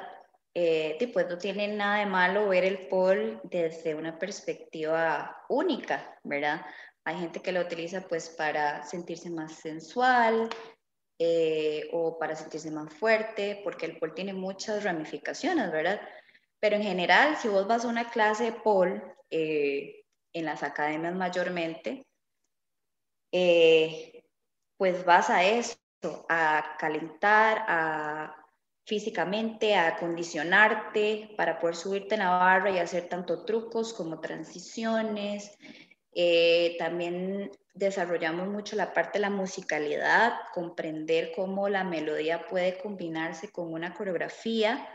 Eh, 0.54 1.10
pues 1.12 1.27
no 1.27 1.39
tiene 1.39 1.68
nada 1.68 1.98
de 1.98 2.06
malo 2.06 2.48
ver 2.48 2.66
el 2.66 2.88
pol 2.88 3.42
desde 3.46 3.96
una 3.96 4.20
perspectiva 4.20 5.44
única, 5.50 6.20
¿verdad? 6.24 6.63
Hay 7.04 7.18
gente 7.18 7.42
que 7.42 7.51
lo 7.51 7.62
utiliza 7.62 8.01
pues 8.08 8.30
para 8.30 8.84
sentirse 8.84 9.32
más 9.32 9.54
sensual 9.54 10.50
eh, 11.19 11.89
o 11.93 12.17
para 12.19 12.36
sentirse 12.36 12.71
más 12.71 12.93
fuerte, 12.93 13.62
porque 13.63 13.86
el 13.86 13.97
pol 13.97 14.13
tiene 14.13 14.33
muchas 14.33 14.83
ramificaciones, 14.83 15.71
¿verdad? 15.71 16.01
Pero 16.59 16.75
en 16.75 16.83
general, 16.83 17.38
si 17.38 17.47
vos 17.47 17.67
vas 17.67 17.86
a 17.86 17.89
una 17.89 18.09
clase 18.09 18.45
de 18.45 18.51
pol, 18.51 19.03
eh, 19.29 20.05
en 20.33 20.45
las 20.45 20.63
academias 20.63 21.15
mayormente, 21.15 22.05
eh, 23.31 24.24
pues 24.77 25.03
vas 25.05 25.29
a 25.29 25.43
eso, 25.43 25.77
a 26.29 26.75
calentar, 26.79 27.65
a 27.67 28.36
físicamente, 28.86 29.75
a 29.75 29.88
acondicionarte 29.88 31.33
para 31.36 31.59
poder 31.59 31.75
subirte 31.75 32.15
en 32.15 32.21
la 32.21 32.29
barra 32.29 32.71
y 32.71 32.77
hacer 32.77 33.09
tanto 33.09 33.43
trucos 33.43 33.93
como 33.93 34.19
transiciones, 34.19 35.57
eh, 36.19 36.75
también 36.79 37.51
desarrollamos 37.75 38.47
mucho 38.47 38.75
la 38.75 38.91
parte 38.91 39.19
de 39.19 39.21
la 39.21 39.29
musicalidad, 39.29 40.33
comprender 40.51 41.31
cómo 41.36 41.69
la 41.69 41.83
melodía 41.83 42.47
puede 42.47 42.79
combinarse 42.79 43.51
con 43.51 43.71
una 43.71 43.93
coreografía 43.93 44.89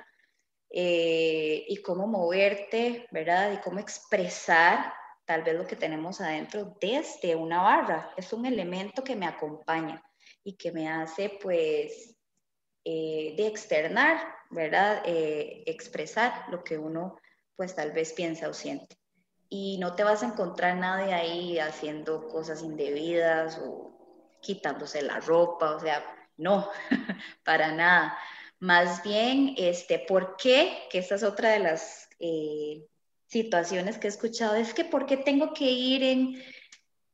eh, 0.69 1.65
y 1.69 1.77
cómo 1.77 2.09
moverte, 2.09 3.07
¿verdad? 3.13 3.53
Y 3.53 3.59
cómo 3.59 3.79
expresar 3.79 4.93
tal 5.25 5.45
vez 5.45 5.55
lo 5.55 5.65
que 5.65 5.77
tenemos 5.77 6.21
adentro 6.21 6.77
desde 6.81 7.37
una 7.37 7.63
barra. 7.63 8.13
Es 8.17 8.33
un 8.33 8.45
elemento 8.45 9.05
que 9.05 9.15
me 9.15 9.27
acompaña 9.27 10.03
y 10.43 10.57
que 10.57 10.73
me 10.73 10.89
hace 10.89 11.39
pues 11.41 12.17
eh, 12.85 13.35
de 13.37 13.47
externar, 13.47 14.27
¿verdad? 14.51 15.03
expresar 15.07 16.47
lo 16.51 16.65
que 16.65 16.79
uno 16.79 17.17
pues 17.55 17.77
tal 17.77 17.93
vez 17.93 18.13
piensa 18.13 18.49
o 18.49 18.53
siente 18.53 19.02
y 19.55 19.77
no 19.77 19.95
te 19.95 20.03
vas 20.03 20.23
a 20.23 20.27
encontrar 20.29 20.79
nadie 20.79 21.13
ahí 21.13 21.59
haciendo 21.59 22.27
cosas 22.29 22.63
indebidas 22.63 23.61
o 23.63 23.93
quitándose 24.41 25.03
la 25.03 25.21
ropa, 25.21 25.77
o 25.77 25.79
sea, 25.79 26.03
no, 26.39 26.71
para 27.45 27.71
nada. 27.71 28.17
Más 28.61 29.03
bien, 29.03 29.55
este, 29.59 29.99
¿por 29.99 30.37
qué? 30.39 30.85
Que 30.91 31.01
esta 31.01 31.17
es 31.17 31.23
otra 31.23 31.51
de 31.51 31.59
las 31.59 32.09
eh, 32.19 32.87
situaciones 33.27 33.99
que 33.99 34.07
he 34.07 34.11
escuchado, 34.11 34.55
es 34.55 34.73
que 34.73 34.87
¿por 34.87 35.05
qué 35.05 35.19
tengo 35.19 35.53
que 35.53 35.71
ir 35.71 36.03
en, 36.03 36.43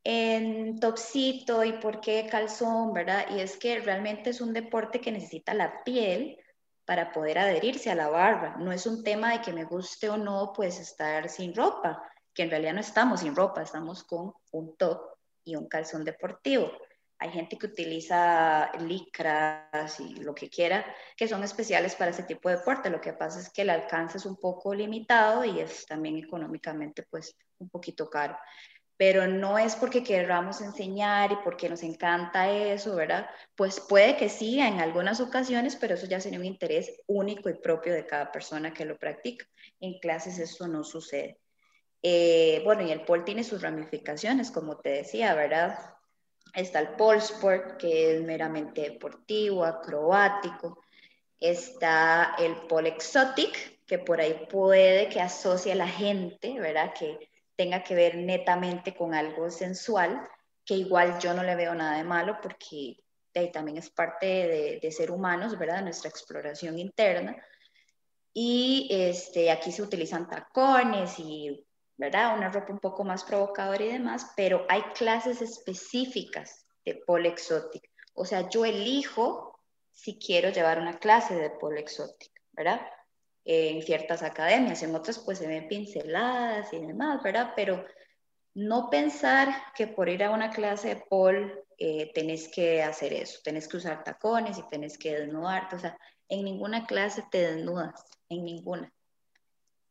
en 0.04 0.78
topsito 0.78 1.64
y 1.64 1.72
por 1.72 2.00
qué 2.00 2.28
calzón, 2.30 2.92
verdad? 2.92 3.26
Y 3.34 3.40
es 3.40 3.56
que 3.56 3.80
realmente 3.80 4.30
es 4.30 4.40
un 4.40 4.52
deporte 4.52 5.00
que 5.00 5.10
necesita 5.10 5.54
la 5.54 5.82
piel 5.82 6.38
para 6.84 7.10
poder 7.10 7.40
adherirse 7.40 7.90
a 7.90 7.96
la 7.96 8.08
barra. 8.08 8.58
No 8.58 8.70
es 8.70 8.86
un 8.86 9.02
tema 9.02 9.32
de 9.32 9.40
que 9.42 9.52
me 9.52 9.64
guste 9.64 10.08
o 10.08 10.16
no, 10.16 10.52
pues 10.54 10.78
estar 10.78 11.28
sin 11.28 11.52
ropa 11.52 12.00
que 12.38 12.44
en 12.44 12.50
realidad 12.50 12.74
no 12.74 12.80
estamos 12.80 13.18
sin 13.18 13.34
ropa, 13.34 13.62
estamos 13.62 14.04
con 14.04 14.32
un 14.52 14.76
top 14.76 15.00
y 15.42 15.56
un 15.56 15.66
calzón 15.66 16.04
deportivo. 16.04 16.70
Hay 17.18 17.32
gente 17.32 17.58
que 17.58 17.66
utiliza 17.66 18.70
licras 18.78 19.98
y 19.98 20.14
lo 20.20 20.36
que 20.36 20.48
quiera, 20.48 20.86
que 21.16 21.26
son 21.26 21.42
especiales 21.42 21.96
para 21.96 22.12
ese 22.12 22.22
tipo 22.22 22.48
de 22.48 22.58
deporte. 22.58 22.90
Lo 22.90 23.00
que 23.00 23.12
pasa 23.12 23.40
es 23.40 23.50
que 23.50 23.62
el 23.62 23.70
alcance 23.70 24.18
es 24.18 24.24
un 24.24 24.36
poco 24.36 24.72
limitado 24.72 25.44
y 25.44 25.58
es 25.58 25.84
también 25.84 26.16
económicamente 26.16 27.02
pues 27.10 27.36
un 27.58 27.70
poquito 27.70 28.08
caro. 28.08 28.38
Pero 28.96 29.26
no 29.26 29.58
es 29.58 29.74
porque 29.74 30.04
queramos 30.04 30.60
enseñar 30.60 31.32
y 31.32 31.36
porque 31.42 31.68
nos 31.68 31.82
encanta 31.82 32.48
eso, 32.48 32.94
¿verdad? 32.94 33.28
Pues 33.56 33.80
puede 33.80 34.16
que 34.16 34.28
sí 34.28 34.60
en 34.60 34.78
algunas 34.78 35.18
ocasiones, 35.18 35.74
pero 35.74 35.94
eso 35.94 36.06
ya 36.06 36.20
sería 36.20 36.38
un 36.38 36.44
interés 36.44 37.02
único 37.08 37.50
y 37.50 37.54
propio 37.54 37.94
de 37.94 38.06
cada 38.06 38.30
persona 38.30 38.72
que 38.72 38.84
lo 38.84 38.96
practica. 38.96 39.44
En 39.80 39.98
clases 39.98 40.38
eso 40.38 40.68
no 40.68 40.84
sucede. 40.84 41.40
Eh, 42.02 42.62
bueno, 42.64 42.82
y 42.82 42.92
el 42.92 43.02
pole 43.02 43.24
tiene 43.24 43.44
sus 43.44 43.62
ramificaciones, 43.62 44.50
como 44.50 44.78
te 44.78 44.90
decía, 44.90 45.34
¿verdad? 45.34 45.78
Está 46.54 46.80
el 46.80 46.90
pole 46.90 47.18
sport, 47.18 47.76
que 47.78 48.16
es 48.16 48.22
meramente 48.22 48.82
deportivo, 48.82 49.64
acrobático. 49.64 50.82
Está 51.40 52.34
el 52.38 52.54
pole 52.68 52.90
exotic, 52.90 53.84
que 53.86 53.98
por 53.98 54.20
ahí 54.20 54.46
puede 54.50 55.08
que 55.08 55.20
asocie 55.20 55.72
a 55.72 55.76
la 55.76 55.88
gente, 55.88 56.58
¿verdad? 56.58 56.92
Que 56.98 57.30
tenga 57.56 57.82
que 57.82 57.94
ver 57.94 58.16
netamente 58.16 58.94
con 58.94 59.14
algo 59.14 59.50
sensual, 59.50 60.28
que 60.64 60.74
igual 60.74 61.18
yo 61.18 61.34
no 61.34 61.42
le 61.42 61.56
veo 61.56 61.74
nada 61.74 61.96
de 61.96 62.04
malo 62.04 62.38
porque 62.40 62.98
también 63.52 63.78
es 63.78 63.90
parte 63.90 64.26
de, 64.26 64.80
de 64.82 64.92
ser 64.92 65.10
humanos, 65.10 65.56
¿verdad? 65.56 65.82
Nuestra 65.82 66.10
exploración 66.10 66.78
interna. 66.78 67.36
Y 68.32 68.88
este, 68.90 69.50
aquí 69.50 69.70
se 69.72 69.82
utilizan 69.82 70.28
tacones 70.28 71.18
y 71.18 71.64
¿verdad? 71.98 72.36
Una 72.36 72.50
ropa 72.50 72.72
un 72.72 72.78
poco 72.78 73.04
más 73.04 73.24
provocadora 73.24 73.84
y 73.84 73.92
demás, 73.92 74.32
pero 74.36 74.64
hay 74.68 74.82
clases 74.94 75.42
específicas 75.42 76.64
de 76.84 76.94
pole 77.06 77.28
exotic. 77.28 77.90
O 78.14 78.24
sea, 78.24 78.48
yo 78.48 78.64
elijo 78.64 79.60
si 79.92 80.18
quiero 80.18 80.48
llevar 80.48 80.80
una 80.80 80.98
clase 80.98 81.34
de 81.34 81.50
pole 81.50 81.80
exotic, 81.80 82.32
¿verdad? 82.52 82.80
en 83.50 83.80
ciertas 83.80 84.22
academias, 84.22 84.82
en 84.82 84.94
otras 84.94 85.18
pues 85.20 85.38
se 85.38 85.46
ven 85.46 85.68
pinceladas 85.68 86.70
y 86.74 86.80
demás, 86.80 87.22
¿verdad? 87.22 87.54
Pero 87.56 87.82
no 88.52 88.90
pensar 88.90 89.48
que 89.74 89.86
por 89.86 90.10
ir 90.10 90.22
a 90.22 90.30
una 90.30 90.50
clase 90.50 90.88
de 90.88 90.96
pole 91.08 91.64
eh, 91.78 92.12
tenés 92.12 92.48
que 92.48 92.82
hacer 92.82 93.14
eso, 93.14 93.40
tenés 93.42 93.66
que 93.66 93.78
usar 93.78 94.04
tacones 94.04 94.58
y 94.58 94.68
tenés 94.68 94.98
que 94.98 95.14
desnudarte, 95.18 95.76
o 95.76 95.78
sea, 95.78 95.96
en 96.28 96.44
ninguna 96.44 96.86
clase 96.86 97.24
te 97.30 97.38
desnudas, 97.54 98.04
en 98.28 98.44
ninguna 98.44 98.92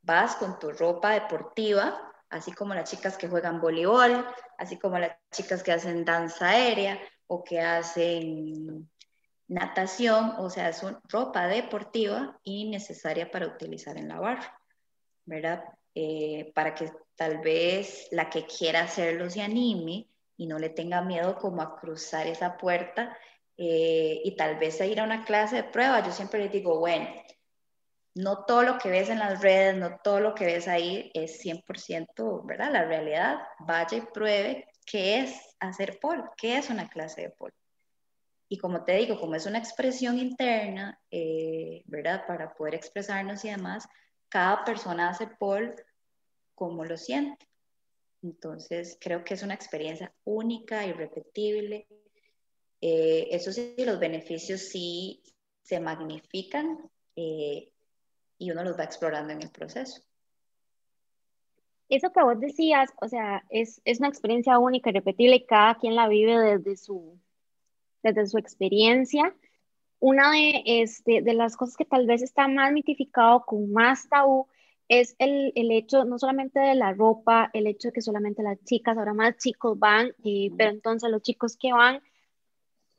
vas 0.07 0.37
con 0.37 0.57
tu 0.57 0.71
ropa 0.71 1.11
deportiva, 1.11 2.01
así 2.29 2.51
como 2.53 2.73
las 2.73 2.89
chicas 2.89 3.17
que 3.17 3.27
juegan 3.27 3.59
voleibol, 3.59 4.25
así 4.57 4.79
como 4.79 4.97
las 4.97 5.17
chicas 5.31 5.61
que 5.61 5.73
hacen 5.73 6.05
danza 6.05 6.49
aérea 6.49 6.97
o 7.27 7.43
que 7.43 7.59
hacen 7.59 8.89
natación, 9.49 10.33
o 10.37 10.49
sea, 10.49 10.69
es 10.69 10.81
ropa 11.09 11.47
deportiva 11.47 12.39
y 12.43 12.69
necesaria 12.69 13.29
para 13.29 13.47
utilizar 13.47 13.97
en 13.97 14.07
la 14.07 14.19
barra, 14.19 14.59
¿verdad? 15.25 15.63
Eh, 15.93 16.51
para 16.55 16.73
que 16.73 16.91
tal 17.15 17.39
vez 17.39 18.07
la 18.11 18.29
que 18.29 18.45
quiera 18.45 18.81
hacerlo 18.81 19.29
se 19.29 19.41
anime 19.41 20.07
y 20.37 20.47
no 20.47 20.57
le 20.57 20.69
tenga 20.69 21.01
miedo 21.01 21.35
como 21.35 21.61
a 21.61 21.75
cruzar 21.79 22.27
esa 22.27 22.57
puerta 22.57 23.17
eh, 23.57 24.21
y 24.23 24.35
tal 24.35 24.57
vez 24.57 24.79
a 24.79 24.85
ir 24.85 25.01
a 25.01 25.03
una 25.03 25.25
clase 25.25 25.57
de 25.57 25.63
prueba. 25.63 26.01
Yo 26.05 26.11
siempre 26.11 26.39
les 26.39 26.51
digo, 26.51 26.79
bueno, 26.79 27.07
no 28.17 28.45
todo 28.45 28.63
lo 28.63 28.77
que 28.77 28.89
ves 28.89 29.09
en 29.09 29.19
las 29.19 29.41
redes, 29.41 29.77
no 29.77 29.99
todo 30.03 30.19
lo 30.19 30.33
que 30.33 30.45
ves 30.45 30.67
ahí 30.67 31.11
es 31.13 31.39
100%, 31.39 32.43
¿verdad? 32.45 32.71
La 32.71 32.85
realidad, 32.85 33.37
vaya 33.59 33.97
y 33.97 34.01
pruebe 34.01 34.67
qué 34.85 35.19
es 35.19 35.55
hacer 35.59 35.99
pole, 35.99 36.23
qué 36.35 36.57
es 36.57 36.69
una 36.69 36.89
clase 36.89 37.21
de 37.21 37.29
pole. 37.29 37.53
Y 38.49 38.57
como 38.57 38.83
te 38.83 38.93
digo, 38.93 39.19
como 39.19 39.35
es 39.35 39.45
una 39.45 39.59
expresión 39.59 40.17
interna, 40.17 40.99
eh, 41.11 41.83
¿verdad? 41.85 42.25
Para 42.25 42.53
poder 42.53 42.75
expresarnos 42.75 43.43
y 43.45 43.49
demás, 43.49 43.87
cada 44.29 44.63
persona 44.63 45.09
hace 45.09 45.27
pole 45.27 45.75
como 46.55 46.85
lo 46.85 46.97
siente. 46.97 47.45
Entonces, 48.23 48.97
creo 48.99 49.23
que 49.23 49.35
es 49.35 49.43
una 49.43 49.53
experiencia 49.53 50.13
única, 50.23 50.85
irrepetible. 50.85 51.87
Eh, 52.81 53.27
eso 53.31 53.51
sí, 53.51 53.75
los 53.79 53.99
beneficios 53.99 54.61
sí 54.61 55.21
se 55.61 55.79
magnifican. 55.79 56.89
Eh, 57.15 57.73
y 58.37 58.51
uno 58.51 58.63
los 58.63 58.77
va 58.77 58.83
explorando 58.83 59.33
en 59.33 59.41
el 59.41 59.49
proceso. 59.49 60.01
Eso 61.89 62.11
que 62.11 62.21
vos 62.21 62.39
decías, 62.39 62.89
o 63.01 63.07
sea, 63.07 63.43
es, 63.49 63.81
es 63.85 63.99
una 63.99 64.09
experiencia 64.09 64.59
única 64.59 64.89
y 64.89 64.93
repetible 64.93 65.35
y 65.37 65.45
cada 65.45 65.75
quien 65.75 65.95
la 65.95 66.07
vive 66.07 66.37
desde 66.37 66.75
su, 66.75 67.17
desde 68.03 68.27
su 68.27 68.37
experiencia. 68.37 69.33
una 69.99 70.31
de, 70.31 70.63
este, 70.65 71.21
de 71.21 71.33
las 71.33 71.55
cosas 71.55 71.77
que 71.77 71.85
tal 71.85 72.05
vez 72.05 72.21
está 72.21 72.47
más 72.47 72.71
mitificado, 72.73 73.45
con 73.45 73.71
más 73.71 74.09
tabú, 74.09 74.47
es 74.89 75.15
el, 75.19 75.51
el, 75.55 75.71
hecho 75.71 76.05
no 76.05 76.17
solamente 76.17 76.59
de 76.59 76.75
la 76.75 76.93
ropa, 76.93 77.49
el 77.53 77.67
hecho 77.67 77.89
de 77.89 77.93
que 77.93 78.01
solamente 78.01 78.43
las 78.43 78.63
chicas, 78.63 78.97
ahora 78.97 79.13
más 79.13 79.37
chicos 79.37 79.77
van, 79.77 80.13
pero 80.23 80.69
entonces 80.69 81.09
los 81.09 81.21
chicos 81.21 81.57
que 81.57 81.73
van 81.73 82.01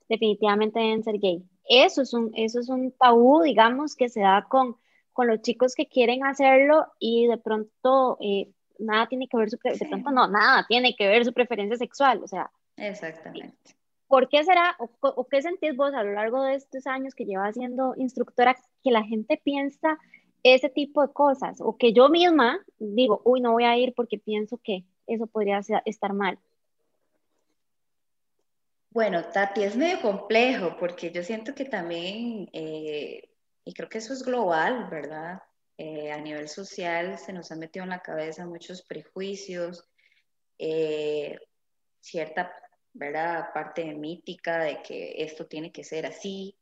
definitivamente 0.09 0.81
deben 0.81 1.05
ser 1.05 1.19
gay. 1.19 1.43
Eso 1.69 2.03
es 2.03 2.13
un, 2.15 2.31
eso 2.35 2.61
es 2.61 2.69
un 2.69 2.93
tabú, 2.93 3.43
digamos, 3.43 3.95
que 3.95 4.09
se 4.09 4.21
da 4.21 4.47
con, 4.49 4.77
con 5.19 5.27
los 5.27 5.43
chicos 5.43 5.75
que 5.75 5.89
quieren 5.89 6.25
hacerlo 6.25 6.87
y 7.01 7.27
de 7.27 7.39
pronto 7.39 8.19
eh, 8.21 8.53
nada 8.79 9.09
tiene 9.09 9.27
que 9.27 9.37
ver 9.37 9.51
su, 9.51 9.59
de 9.61 9.89
pronto 9.89 10.13
no, 10.13 10.29
nada 10.29 10.65
tiene 10.69 10.95
que 10.95 11.09
ver 11.09 11.25
su 11.25 11.33
preferencia 11.33 11.77
sexual, 11.77 12.23
o 12.23 12.29
sea. 12.29 12.53
Exactamente. 12.77 13.75
¿Por 14.07 14.29
qué 14.29 14.45
será, 14.45 14.77
o, 14.79 14.89
o 15.01 15.27
qué 15.27 15.43
sentís 15.43 15.75
vos 15.75 15.93
a 15.93 16.05
lo 16.05 16.13
largo 16.13 16.45
de 16.45 16.55
estos 16.55 16.87
años 16.87 17.17
que 17.17 17.25
llevas 17.25 17.57
siendo 17.57 17.95
instructora, 17.97 18.55
que 18.85 18.93
la 18.93 19.03
gente 19.03 19.41
piensa 19.43 19.99
ese 20.45 20.69
tipo 20.69 21.05
de 21.05 21.13
cosas, 21.13 21.59
o 21.61 21.77
que 21.77 21.93
yo 21.93 22.09
misma 22.11 22.65
digo, 22.79 23.21
uy, 23.25 23.41
no 23.41 23.51
voy 23.51 23.65
a 23.65 23.77
ir 23.77 23.95
porque 23.97 24.21
pienso 24.21 24.61
que 24.63 24.85
eso 25.09 25.27
podría 25.27 25.61
estar 25.85 26.13
mal. 26.13 26.39
Bueno, 28.91 29.25
Tati, 29.25 29.65
es 29.65 29.75
medio 29.75 30.01
complejo 30.01 30.77
porque 30.79 31.11
yo 31.11 31.25
siento 31.25 31.57
que 31.57 31.65
también, 31.65 32.49
eh, 32.53 33.29
y 33.69 33.75
creo 33.75 33.91
que 33.91 33.99
eso 33.99 34.15
es 34.15 34.23
global, 34.23 34.89
¿verdad? 34.91 35.43
Eh, 35.77 36.11
a 36.11 36.17
nivel 36.17 36.49
social 36.49 37.19
se 37.19 37.35
nos 37.35 37.53
han 37.53 37.59
metido 37.59 37.83
en 37.83 37.91
la 37.91 38.01
cabeza 38.01 38.47
muchos 38.47 38.81
prejuicios, 38.81 39.87
eh, 40.59 41.39
cierta, 42.01 42.51
¿verdad? 42.95 43.53
Parte 43.53 43.85
mítica 43.85 44.59
de 44.61 44.81
que 44.81 45.23
esto 45.23 45.47
tiene 45.47 45.71
que 45.71 45.85
ser 45.85 46.07
así, 46.07 46.57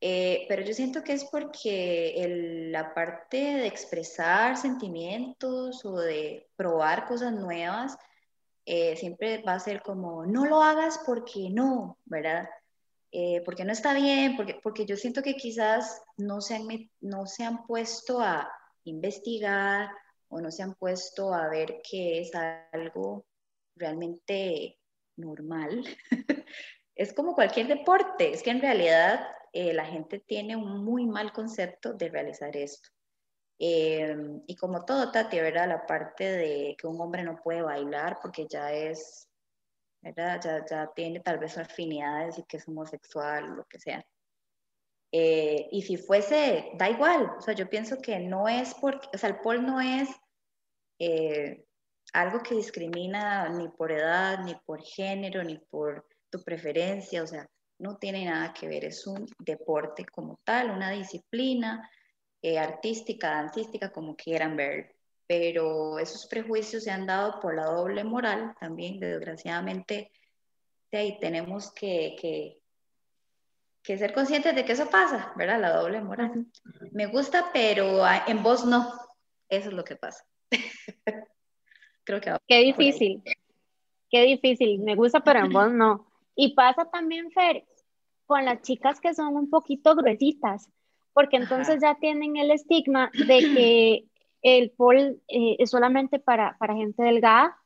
eh, 0.00 0.46
pero 0.48 0.62
yo 0.62 0.72
siento 0.74 1.02
que 1.02 1.14
es 1.14 1.24
porque 1.24 2.68
la 2.70 2.94
parte 2.94 3.36
de 3.36 3.66
expresar 3.66 4.56
sentimientos 4.56 5.84
o 5.84 5.98
de 5.98 6.46
probar 6.54 7.08
cosas 7.08 7.32
nuevas 7.32 7.98
eh, 8.64 8.94
siempre 8.94 9.42
va 9.42 9.54
a 9.54 9.60
ser 9.60 9.82
como, 9.82 10.24
no 10.24 10.44
lo 10.44 10.62
hagas 10.62 11.00
porque 11.04 11.50
no, 11.50 11.98
¿verdad? 12.04 12.48
Eh, 13.10 13.42
porque 13.44 13.64
no 13.64 13.72
está 13.72 13.94
bien, 13.94 14.36
porque, 14.36 14.60
porque 14.62 14.84
yo 14.84 14.96
siento 14.96 15.22
que 15.22 15.34
quizás 15.34 16.02
no 16.18 16.40
se, 16.40 16.56
han, 16.56 16.66
no 17.00 17.26
se 17.26 17.44
han 17.44 17.64
puesto 17.66 18.20
a 18.20 18.50
investigar 18.84 19.90
o 20.28 20.40
no 20.40 20.50
se 20.50 20.62
han 20.62 20.74
puesto 20.74 21.32
a 21.32 21.48
ver 21.48 21.80
que 21.88 22.20
es 22.20 22.30
algo 22.72 23.26
realmente 23.76 24.78
normal. 25.16 25.84
es 26.94 27.12
como 27.14 27.34
cualquier 27.34 27.66
deporte, 27.68 28.32
es 28.32 28.42
que 28.42 28.50
en 28.50 28.60
realidad 28.60 29.26
eh, 29.52 29.72
la 29.72 29.86
gente 29.86 30.18
tiene 30.18 30.56
un 30.56 30.84
muy 30.84 31.06
mal 31.06 31.32
concepto 31.32 31.94
de 31.94 32.08
realizar 32.08 32.56
esto. 32.56 32.90
Eh, 33.58 34.14
y 34.46 34.54
como 34.56 34.84
todo, 34.84 35.10
Tati, 35.10 35.40
¿verdad? 35.40 35.68
La 35.68 35.86
parte 35.86 36.24
de 36.24 36.76
que 36.78 36.86
un 36.86 37.00
hombre 37.00 37.24
no 37.24 37.36
puede 37.42 37.62
bailar 37.62 38.18
porque 38.22 38.46
ya 38.48 38.72
es, 38.72 39.27
Ya, 40.16 40.40
ya 40.40 40.90
tiene 40.94 41.20
tal 41.20 41.38
vez 41.38 41.58
afinidades 41.58 42.38
y 42.38 42.44
que 42.44 42.58
es 42.58 42.68
homosexual 42.68 43.56
lo 43.56 43.64
que 43.64 43.78
sea. 43.78 44.04
Eh, 45.12 45.68
y 45.72 45.82
si 45.82 45.96
fuese, 45.96 46.70
da 46.74 46.90
igual, 46.90 47.32
o 47.38 47.40
sea, 47.40 47.54
yo 47.54 47.68
pienso 47.70 47.98
que 48.00 48.18
no 48.18 48.46
es 48.48 48.74
porque, 48.74 49.08
o 49.14 49.18
sea, 49.18 49.30
el 49.30 49.40
pol 49.40 49.64
no 49.64 49.80
es 49.80 50.08
algo 52.12 52.42
que 52.42 52.54
discrimina 52.54 53.48
ni 53.48 53.68
por 53.68 53.92
edad, 53.92 54.40
ni 54.44 54.54
por 54.54 54.82
género, 54.82 55.42
ni 55.44 55.58
por 55.58 56.06
tu 56.30 56.42
preferencia, 56.42 57.22
o 57.22 57.26
sea, 57.26 57.48
no 57.78 57.96
tiene 57.96 58.24
nada 58.24 58.52
que 58.52 58.68
ver, 58.68 58.84
es 58.84 59.06
un 59.06 59.26
deporte 59.38 60.04
como 60.06 60.40
tal, 60.44 60.70
una 60.70 60.90
disciplina 60.90 61.88
eh, 62.42 62.58
artística, 62.58 63.30
dancística, 63.30 63.90
como 63.90 64.16
quieran 64.16 64.56
ver. 64.56 64.97
Pero 65.28 65.98
esos 65.98 66.26
prejuicios 66.26 66.82
se 66.84 66.90
han 66.90 67.06
dado 67.06 67.38
por 67.38 67.54
la 67.54 67.66
doble 67.66 68.02
moral 68.02 68.56
también, 68.58 68.98
desgraciadamente, 68.98 70.10
de 70.90 70.98
ahí 70.98 71.18
tenemos 71.20 71.70
que, 71.72 72.16
que, 72.18 72.58
que 73.82 73.98
ser 73.98 74.14
conscientes 74.14 74.54
de 74.54 74.64
que 74.64 74.72
eso 74.72 74.88
pasa, 74.88 75.32
¿verdad? 75.36 75.60
La 75.60 75.76
doble 75.76 76.00
moral. 76.00 76.46
Me 76.92 77.06
gusta, 77.06 77.50
pero 77.52 78.02
en 78.26 78.42
voz 78.42 78.64
no. 78.64 78.90
Eso 79.50 79.68
es 79.68 79.74
lo 79.74 79.84
que 79.84 79.96
pasa. 79.96 80.24
Creo 82.04 82.20
que 82.22 82.34
Qué 82.46 82.60
difícil. 82.60 83.22
Qué 84.10 84.22
difícil. 84.22 84.80
Me 84.80 84.94
gusta, 84.94 85.20
pero 85.20 85.40
en 85.40 85.52
voz 85.52 85.70
no. 85.70 86.10
Y 86.34 86.54
pasa 86.54 86.86
también, 86.90 87.30
Fer, 87.32 87.66
con 88.24 88.46
las 88.46 88.62
chicas 88.62 88.98
que 89.00 89.12
son 89.12 89.36
un 89.36 89.50
poquito 89.50 89.94
gruesitas, 89.94 90.70
porque 91.12 91.36
entonces 91.36 91.82
ya 91.82 91.96
tienen 91.96 92.36
el 92.36 92.50
estigma 92.50 93.10
de 93.12 93.38
que 93.38 94.04
el 94.42 94.70
pol 94.70 95.20
eh, 95.28 95.56
es 95.58 95.70
solamente 95.70 96.18
para, 96.18 96.56
para 96.58 96.74
gente 96.74 97.02
delgada, 97.02 97.56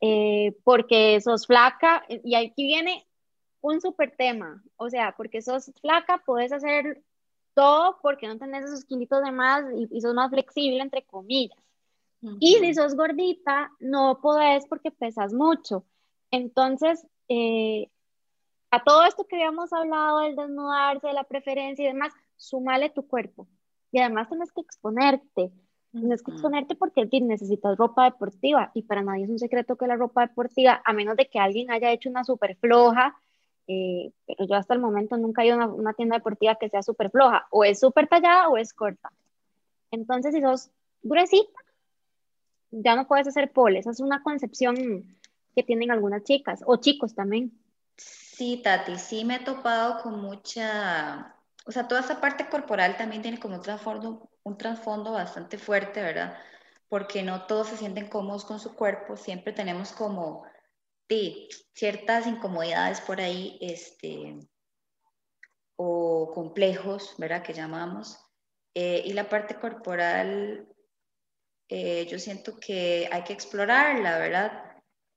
eh, 0.00 0.56
porque 0.64 1.20
sos 1.20 1.46
flaca, 1.46 2.04
y 2.08 2.34
aquí 2.34 2.64
viene 2.64 3.06
un 3.60 3.80
súper 3.80 4.16
tema, 4.16 4.62
o 4.76 4.88
sea, 4.88 5.14
porque 5.16 5.42
sos 5.42 5.70
flaca, 5.80 6.22
puedes 6.24 6.52
hacer 6.52 7.02
todo 7.54 7.98
porque 8.00 8.26
no 8.26 8.38
tenés 8.38 8.64
esos 8.64 8.84
kilitos 8.84 9.22
de 9.22 9.32
más 9.32 9.64
y, 9.90 10.00
sos 10.00 10.14
más 10.14 10.30
flexible, 10.30 10.80
entre 10.80 11.04
comillas. 11.04 11.58
Y 12.38 12.56
si 12.56 12.74
sos 12.74 12.94
gordita, 12.94 13.72
no 13.80 14.20
podés 14.20 14.66
porque 14.66 14.90
pesas 14.90 15.32
mucho. 15.32 15.84
Entonces, 16.30 17.06
eh, 17.28 17.90
a 18.70 18.84
todo 18.84 19.04
esto 19.04 19.26
que 19.26 19.36
habíamos 19.36 19.72
hablado 19.72 20.20
del 20.20 20.36
desnudarse, 20.36 21.06
de 21.06 21.14
la 21.14 21.24
preferencia 21.24 21.82
y 21.82 21.88
demás, 21.88 22.12
sumale 22.36 22.90
tu 22.90 23.06
cuerpo. 23.06 23.48
Y 23.90 24.00
además 24.00 24.28
tienes 24.28 24.52
que 24.52 24.60
exponerte. 24.60 25.50
Tienes 25.92 26.22
que 26.22 26.30
exponerte 26.30 26.76
porque 26.76 27.04
necesitas 27.20 27.76
ropa 27.76 28.04
deportiva 28.04 28.70
y 28.74 28.82
para 28.82 29.02
nadie 29.02 29.24
es 29.24 29.30
un 29.30 29.38
secreto 29.38 29.76
que 29.76 29.88
la 29.88 29.96
ropa 29.96 30.26
deportiva, 30.26 30.80
a 30.84 30.92
menos 30.92 31.16
de 31.16 31.28
que 31.28 31.40
alguien 31.40 31.70
haya 31.70 31.90
hecho 31.90 32.08
una 32.08 32.22
súper 32.22 32.56
floja, 32.56 33.16
eh, 33.66 34.12
pero 34.26 34.46
yo 34.46 34.54
hasta 34.54 34.74
el 34.74 34.80
momento 34.80 35.16
nunca 35.16 35.42
he 35.42 35.46
ido 35.46 35.54
a 35.54 35.58
una, 35.58 35.68
una 35.68 35.92
tienda 35.94 36.16
deportiva 36.16 36.56
que 36.56 36.68
sea 36.68 36.82
súper 36.82 37.10
floja, 37.10 37.46
o 37.50 37.64
es 37.64 37.80
súper 37.80 38.06
tallada 38.06 38.48
o 38.48 38.56
es 38.56 38.72
corta. 38.72 39.10
Entonces, 39.90 40.34
si 40.34 40.40
sos 40.40 40.70
gruesita, 41.02 41.60
ya 42.70 42.96
no 42.96 43.06
puedes 43.06 43.26
hacer 43.26 43.52
pole. 43.52 43.78
Esa 43.78 43.90
es 43.90 44.00
una 44.00 44.22
concepción 44.22 44.76
que 45.54 45.62
tienen 45.62 45.90
algunas 45.90 46.22
chicas 46.24 46.62
o 46.66 46.76
chicos 46.76 47.14
también. 47.14 47.52
Sí, 47.96 48.60
Tati, 48.62 48.96
sí 48.96 49.24
me 49.24 49.36
he 49.36 49.40
topado 49.40 50.02
con 50.02 50.20
mucha, 50.20 51.36
o 51.66 51.72
sea, 51.72 51.86
toda 51.88 52.00
esa 52.00 52.20
parte 52.20 52.48
corporal 52.48 52.96
también 52.96 53.20
tiene 53.20 53.38
como 53.38 53.56
un 53.56 53.62
trasfondo, 53.62 54.30
un 54.42 54.56
trasfondo 54.58 55.12
bastante 55.12 55.58
fuerte, 55.58 56.02
¿verdad? 56.02 56.38
Porque 56.88 57.22
no 57.22 57.46
todos 57.46 57.68
se 57.68 57.76
sienten 57.76 58.08
cómodos 58.08 58.44
con 58.44 58.60
su 58.60 58.74
cuerpo, 58.74 59.16
siempre 59.16 59.52
tenemos 59.52 59.92
como 59.92 60.44
sí, 61.08 61.48
ciertas 61.74 62.26
incomodidades 62.26 63.00
por 63.00 63.20
ahí, 63.20 63.58
este, 63.60 64.38
o 65.76 66.32
complejos, 66.34 67.14
¿verdad? 67.18 67.42
Que 67.42 67.54
llamamos. 67.54 68.18
Eh, 68.74 69.02
y 69.04 69.12
la 69.12 69.28
parte 69.28 69.56
corporal, 69.56 70.68
eh, 71.68 72.06
yo 72.06 72.18
siento 72.18 72.56
que 72.58 73.08
hay 73.10 73.24
que 73.24 73.32
explorarla, 73.32 74.18
¿verdad? 74.18 74.70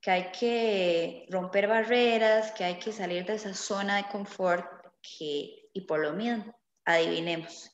que 0.04 0.10
hay 0.10 0.32
que 0.32 1.26
romper 1.30 1.66
barreras, 1.66 2.52
que 2.52 2.62
hay 2.62 2.78
que 2.78 2.92
salir 2.92 3.24
de 3.24 3.36
esa 3.36 3.54
zona 3.54 3.96
de 3.96 4.08
confort 4.08 4.66
que, 5.00 5.70
y 5.72 5.80
por 5.86 6.00
lo 6.00 6.12
mismo, 6.12 6.54
adivinemos, 6.84 7.70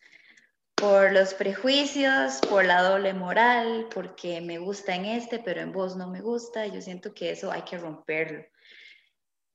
por 0.81 1.12
los 1.12 1.35
prejuicios, 1.35 2.40
por 2.49 2.64
la 2.64 2.83
doble 2.83 3.12
moral, 3.12 3.87
porque 3.95 4.40
me 4.40 4.59
gusta 4.59 4.95
en 4.95 5.05
este, 5.05 5.38
pero 5.38 5.61
en 5.61 5.73
vos 5.73 5.95
no 5.95 6.09
me 6.09 6.23
gusta, 6.23 6.66
yo 6.66 6.81
siento 6.81 7.12
que 7.12 7.33
eso 7.33 7.53
hay 7.53 7.62
que 7.62 7.77
romperlo. 7.77 8.43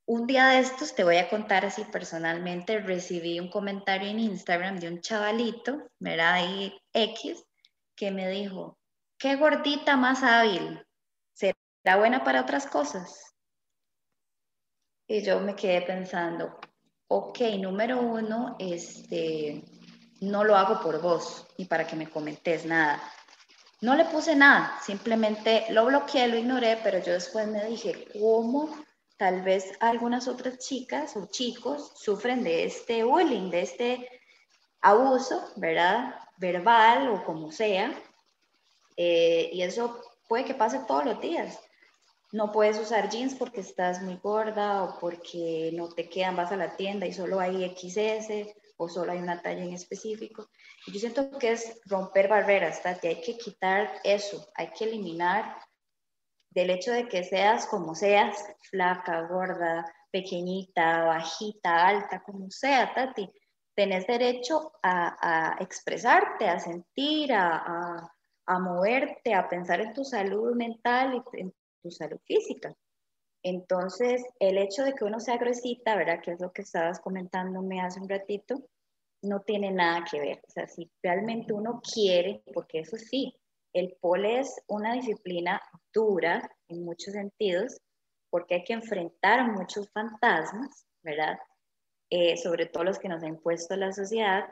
Un 0.06 0.28
día 0.28 0.50
de 0.50 0.60
estos 0.60 0.94
te 0.94 1.04
voy 1.04 1.18
a 1.18 1.28
contar 1.28 1.66
así 1.66 1.84
personalmente, 1.86 2.80
recibí 2.80 3.40
un 3.40 3.50
comentario 3.50 4.08
en 4.08 4.20
Instagram 4.20 4.78
de 4.78 4.88
un 4.88 5.02
chavalito, 5.02 5.90
¿verdad? 5.98 6.34
Ahí 6.34 6.78
X, 6.94 7.44
que 7.96 8.12
me 8.12 8.30
dijo, 8.30 8.78
qué 9.18 9.36
gordita 9.36 9.98
más 9.98 10.22
hábil, 10.22 10.86
¿Será 11.34 11.98
buena 11.98 12.24
para 12.24 12.42
otras 12.42 12.68
cosas? 12.68 13.36
Y 15.08 15.24
yo 15.24 15.40
me 15.40 15.56
quedé 15.56 15.82
pensando, 15.82 16.60
ok, 17.08 17.40
número 17.60 18.00
uno, 18.00 18.56
este, 18.60 19.64
no 20.30 20.44
lo 20.44 20.56
hago 20.56 20.82
por 20.82 21.02
vos 21.02 21.46
ni 21.58 21.66
para 21.66 21.88
que 21.88 21.96
me 21.96 22.10
comentes 22.10 22.66
nada. 22.66 23.02
No 23.82 23.96
le 23.96 24.06
puse 24.06 24.36
nada, 24.36 24.80
simplemente 24.84 25.66
lo 25.70 25.86
bloqueé, 25.86 26.28
lo 26.28 26.38
ignoré, 26.38 26.80
pero 26.84 27.00
yo 27.00 27.14
después 27.14 27.48
me 27.48 27.64
dije, 27.66 28.08
¿cómo 28.20 28.70
tal 29.18 29.42
vez 29.42 29.74
algunas 29.80 30.28
otras 30.28 30.58
chicas 30.60 31.16
o 31.16 31.28
chicos 31.28 31.92
sufren 31.96 32.44
de 32.44 32.66
este 32.66 33.04
bullying, 33.04 33.50
de 33.50 33.62
este 33.62 34.10
abuso, 34.82 35.52
¿verdad? 35.58 36.16
Verbal 36.38 37.10
o 37.10 37.24
como 37.24 37.52
sea. 37.52 37.94
Eh, 38.98 39.50
y 39.54 39.62
eso 39.62 40.02
puede 40.28 40.46
que 40.46 40.54
pase 40.54 40.80
todos 40.88 41.06
los 41.06 41.22
días 41.22 41.60
no 42.36 42.52
puedes 42.52 42.78
usar 42.78 43.10
jeans 43.10 43.34
porque 43.34 43.62
estás 43.62 44.02
muy 44.02 44.18
gorda 44.18 44.84
o 44.84 45.00
porque 45.00 45.72
no 45.74 45.88
te 45.88 46.10
quedan, 46.10 46.36
vas 46.36 46.52
a 46.52 46.58
la 46.58 46.76
tienda 46.76 47.06
y 47.06 47.14
solo 47.14 47.40
hay 47.40 47.66
XS 47.70 48.54
o 48.78 48.90
solo 48.90 49.12
hay 49.12 49.20
una 49.20 49.42
talla 49.42 49.64
en 49.64 49.74
específico. 49.74 50.50
yo 50.88 51.00
siento 51.00 51.38
que 51.38 51.54
es 51.54 51.80
romper 51.86 52.28
barreras, 52.28 52.82
Tati, 52.82 53.08
hay 53.08 53.22
que 53.22 53.38
quitar 53.38 54.02
eso, 54.04 54.48
hay 54.56 54.72
que 54.72 54.86
eliminar 54.86 55.58
del 56.50 56.70
hecho 56.70 56.92
de 56.92 57.08
que 57.08 57.24
seas 57.24 57.66
como 57.68 57.96
seas, 57.96 58.46
flaca, 58.70 59.28
gorda, 59.28 59.86
pequeñita, 60.12 61.04
bajita, 61.04 61.88
alta, 61.88 62.22
como 62.24 62.50
sea, 62.50 62.94
Tati, 62.94 63.30
tenés 63.76 64.08
derecho 64.08 64.72
a, 64.82 65.58
expresarte, 65.60 66.48
a 66.48 66.60
sentir, 66.60 67.34
a, 67.34 68.10
a, 68.46 68.60
moverte, 68.60 69.34
a 69.34 69.50
pensar 69.50 69.82
en 69.82 69.94
tu 69.94 70.06
salud 70.06 70.56
mental 70.56 71.22
y 71.34 71.42
en 71.42 71.54
tu 71.82 71.92
salud 71.92 72.20
física. 72.26 72.74
Entonces, 73.48 74.26
el 74.40 74.58
hecho 74.58 74.84
de 74.84 74.94
que 74.94 75.04
uno 75.04 75.20
sea 75.20 75.38
gruesita, 75.38 75.96
¿verdad? 75.96 76.20
Que 76.20 76.32
es 76.32 76.40
lo 76.40 76.52
que 76.52 76.64
estabas 76.64 77.00
comentándome 77.00 77.80
hace 77.80 78.00
un 78.00 78.10
ratito, 78.10 78.68
no 79.22 79.42
tiene 79.42 79.70
nada 79.70 80.04
que 80.10 80.20
ver. 80.20 80.42
O 80.48 80.50
sea, 80.50 80.68
si 80.68 80.90
realmente 81.04 81.54
uno 81.54 81.80
quiere, 81.94 82.42
porque 82.56 82.80
eso 82.80 82.98
sí, 82.98 83.40
el 83.72 83.96
pole 84.02 84.40
es 84.40 84.64
una 84.66 84.94
disciplina 84.94 85.62
dura 85.94 86.50
en 86.70 86.84
muchos 86.84 87.14
sentidos, 87.14 87.80
porque 88.32 88.56
hay 88.56 88.64
que 88.64 88.74
enfrentar 88.74 89.52
muchos 89.52 89.92
fantasmas, 89.92 90.88
¿verdad? 91.04 91.38
Eh, 92.10 92.38
sobre 92.38 92.66
todo 92.66 92.84
los 92.84 92.98
que 92.98 93.10
nos 93.10 93.22
ha 93.22 93.28
impuesto 93.28 93.76
la 93.76 93.94
sociedad, 93.94 94.50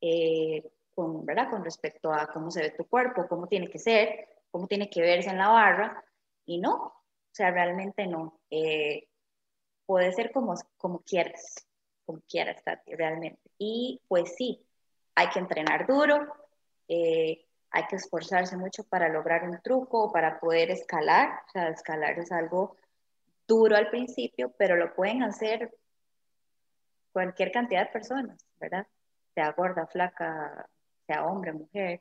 eh, 0.00 0.72
con, 0.94 1.26
¿verdad? 1.26 1.50
con 1.50 1.62
respecto 1.62 2.10
a 2.14 2.28
cómo 2.28 2.50
se 2.50 2.62
ve 2.62 2.70
tu 2.70 2.86
cuerpo, 2.86 3.28
cómo 3.28 3.46
tiene 3.46 3.68
que 3.68 3.78
ser, 3.78 4.26
cómo 4.50 4.66
tiene 4.66 4.88
que 4.88 5.02
verse 5.02 5.28
en 5.28 5.36
la 5.36 5.48
barra, 5.48 6.02
y 6.46 6.58
no, 6.58 6.94
o 7.32 7.34
sea, 7.34 7.50
realmente 7.50 8.06
no. 8.06 8.40
Eh, 8.50 9.08
puede 9.86 10.12
ser 10.12 10.32
como, 10.32 10.54
como 10.76 11.00
quieras, 11.00 11.66
como 12.04 12.20
quieras, 12.28 12.62
Tati, 12.64 12.94
realmente. 12.94 13.40
Y 13.58 14.00
pues 14.08 14.34
sí, 14.36 14.66
hay 15.14 15.28
que 15.30 15.38
entrenar 15.38 15.86
duro, 15.86 16.26
hay 16.88 17.86
que 17.88 17.96
esforzarse 17.96 18.56
mucho 18.56 18.84
para 18.84 19.08
lograr 19.08 19.44
un 19.48 19.60
truco, 19.62 20.12
para 20.12 20.40
poder 20.40 20.70
escalar. 20.70 21.40
O 21.48 21.50
sea, 21.52 21.68
escalar 21.68 22.18
es 22.18 22.32
algo 22.32 22.76
duro 23.46 23.76
al 23.76 23.90
principio, 23.90 24.52
pero 24.56 24.76
lo 24.76 24.94
pueden 24.94 25.22
hacer 25.22 25.72
cualquier 27.12 27.52
cantidad 27.52 27.86
de 27.86 27.92
personas, 27.92 28.44
¿verdad? 28.60 28.86
Sea 29.34 29.52
gorda, 29.52 29.86
flaca, 29.86 30.68
sea 31.06 31.26
hombre, 31.26 31.52
mujer. 31.52 32.00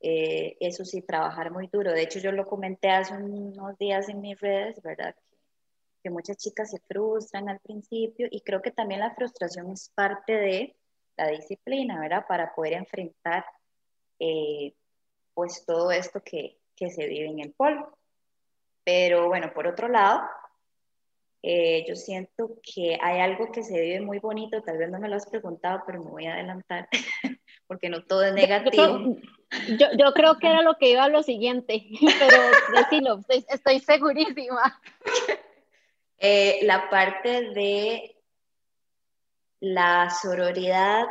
Eh, 0.00 0.56
eso 0.60 0.84
sí, 0.84 1.02
trabajar 1.02 1.50
muy 1.50 1.68
duro. 1.68 1.92
De 1.92 2.02
hecho, 2.02 2.18
yo 2.20 2.32
lo 2.32 2.46
comenté 2.46 2.90
hace 2.90 3.14
unos 3.14 3.76
días 3.78 4.08
en 4.08 4.20
mis 4.20 4.38
redes, 4.40 4.80
¿verdad? 4.82 5.14
Que, 6.02 6.10
muchas 6.10 6.38
chicas 6.38 6.70
se 6.70 6.80
frustran 6.88 7.50
al 7.50 7.60
principio 7.60 8.28
y 8.30 8.40
creo 8.40 8.62
que 8.62 8.70
también 8.70 9.00
la 9.00 9.14
frustración 9.14 9.70
es 9.70 9.90
parte 9.94 10.32
de 10.32 10.76
la 11.18 11.28
disciplina, 11.28 12.00
¿verdad? 12.00 12.24
Para 12.26 12.54
poder 12.54 12.74
enfrentar 12.74 13.44
eh, 14.18 14.72
pues 15.34 15.64
todo 15.66 15.90
esto 15.90 16.22
que, 16.24 16.56
que 16.74 16.90
se 16.90 17.06
vive 17.06 17.26
en 17.26 17.40
el 17.40 17.52
polo. 17.52 17.92
Pero 18.84 19.28
bueno, 19.28 19.52
por 19.52 19.66
otro 19.66 19.88
lado, 19.88 20.22
eh, 21.42 21.84
yo 21.86 21.94
siento 21.94 22.58
que 22.62 22.98
hay 23.00 23.20
algo 23.20 23.52
que 23.52 23.62
se 23.62 23.80
vive 23.80 24.00
muy 24.00 24.18
bonito, 24.18 24.60
tal 24.62 24.78
vez 24.78 24.90
no 24.90 24.98
me 24.98 25.08
lo 25.08 25.16
has 25.16 25.28
preguntado, 25.28 25.82
pero 25.86 26.02
me 26.02 26.10
voy 26.10 26.26
a 26.26 26.34
adelantar, 26.34 26.88
porque 27.66 27.88
no 27.88 28.02
todo 28.04 28.24
es 28.24 28.34
negativo. 28.34 29.16
Yo, 29.78 29.86
yo, 29.96 30.12
creo 30.12 30.38
que 30.38 30.46
era 30.48 30.62
lo 30.62 30.76
que 30.76 30.90
iba 30.90 31.04
a 31.04 31.08
lo 31.08 31.22
siguiente, 31.22 31.86
pero 32.18 32.36
decilo, 32.74 33.20
estoy, 33.28 33.80
segurísima. 33.80 34.80
Eh, 36.18 36.60
la 36.62 36.90
parte 36.90 37.50
de 37.52 38.16
la 39.60 40.10
sororidad 40.10 41.06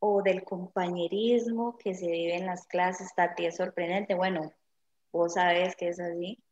o 0.00 0.22
del 0.22 0.44
compañerismo 0.44 1.78
que 1.78 1.94
se 1.94 2.10
vive 2.10 2.36
en 2.36 2.46
las 2.46 2.66
clases, 2.66 3.14
Tati, 3.14 3.46
es 3.46 3.56
sorprendente. 3.56 4.14
Bueno, 4.14 4.52
vos 5.12 5.34
sabes 5.34 5.76
que 5.76 5.88
es 5.88 6.00
así. 6.00 6.42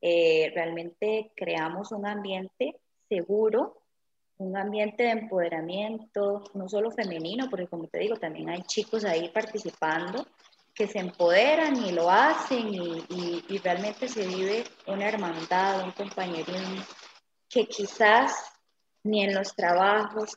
Eh, 0.00 0.50
realmente 0.54 1.32
creamos 1.36 1.92
un 1.92 2.06
ambiente 2.06 2.80
seguro, 3.08 3.81
un 4.42 4.56
ambiente 4.56 5.04
de 5.04 5.10
empoderamiento, 5.10 6.44
no 6.54 6.68
solo 6.68 6.90
femenino, 6.90 7.48
porque 7.48 7.68
como 7.68 7.86
te 7.86 8.00
digo, 8.00 8.16
también 8.16 8.50
hay 8.50 8.62
chicos 8.62 9.04
ahí 9.04 9.28
participando 9.28 10.26
que 10.74 10.86
se 10.86 10.98
empoderan 10.98 11.76
y 11.84 11.92
lo 11.92 12.10
hacen 12.10 12.68
y, 12.72 13.58
realmente 13.58 14.08
se 14.08 14.26
vive 14.26 14.64
una 14.86 15.08
hermandad, 15.08 15.84
un 15.84 15.92
compañerismo 15.92 16.82
que 17.48 17.66
quizás 17.66 18.32
ni 19.04 19.22
en 19.22 19.34
los 19.34 19.54
trabajos, 19.54 20.36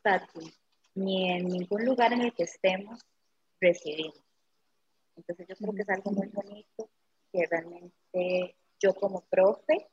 ni 0.94 1.32
en 1.32 1.48
ningún 1.48 1.86
lugar 1.86 2.14
en 2.14 2.22
el 2.22 2.34
que 2.34 2.44
estemos 2.44 3.00
recibimos. 3.60 4.22
Entonces 5.16 5.48
yo 5.48 5.56
creo 5.56 5.74
que 5.74 5.82
es 5.82 5.90
algo 5.90 6.12
muy 6.12 6.28
bonito 6.28 6.90
que 7.32 7.48
realmente 7.50 8.56
yo 8.80 8.94
como 8.94 9.22
profe 9.22 9.88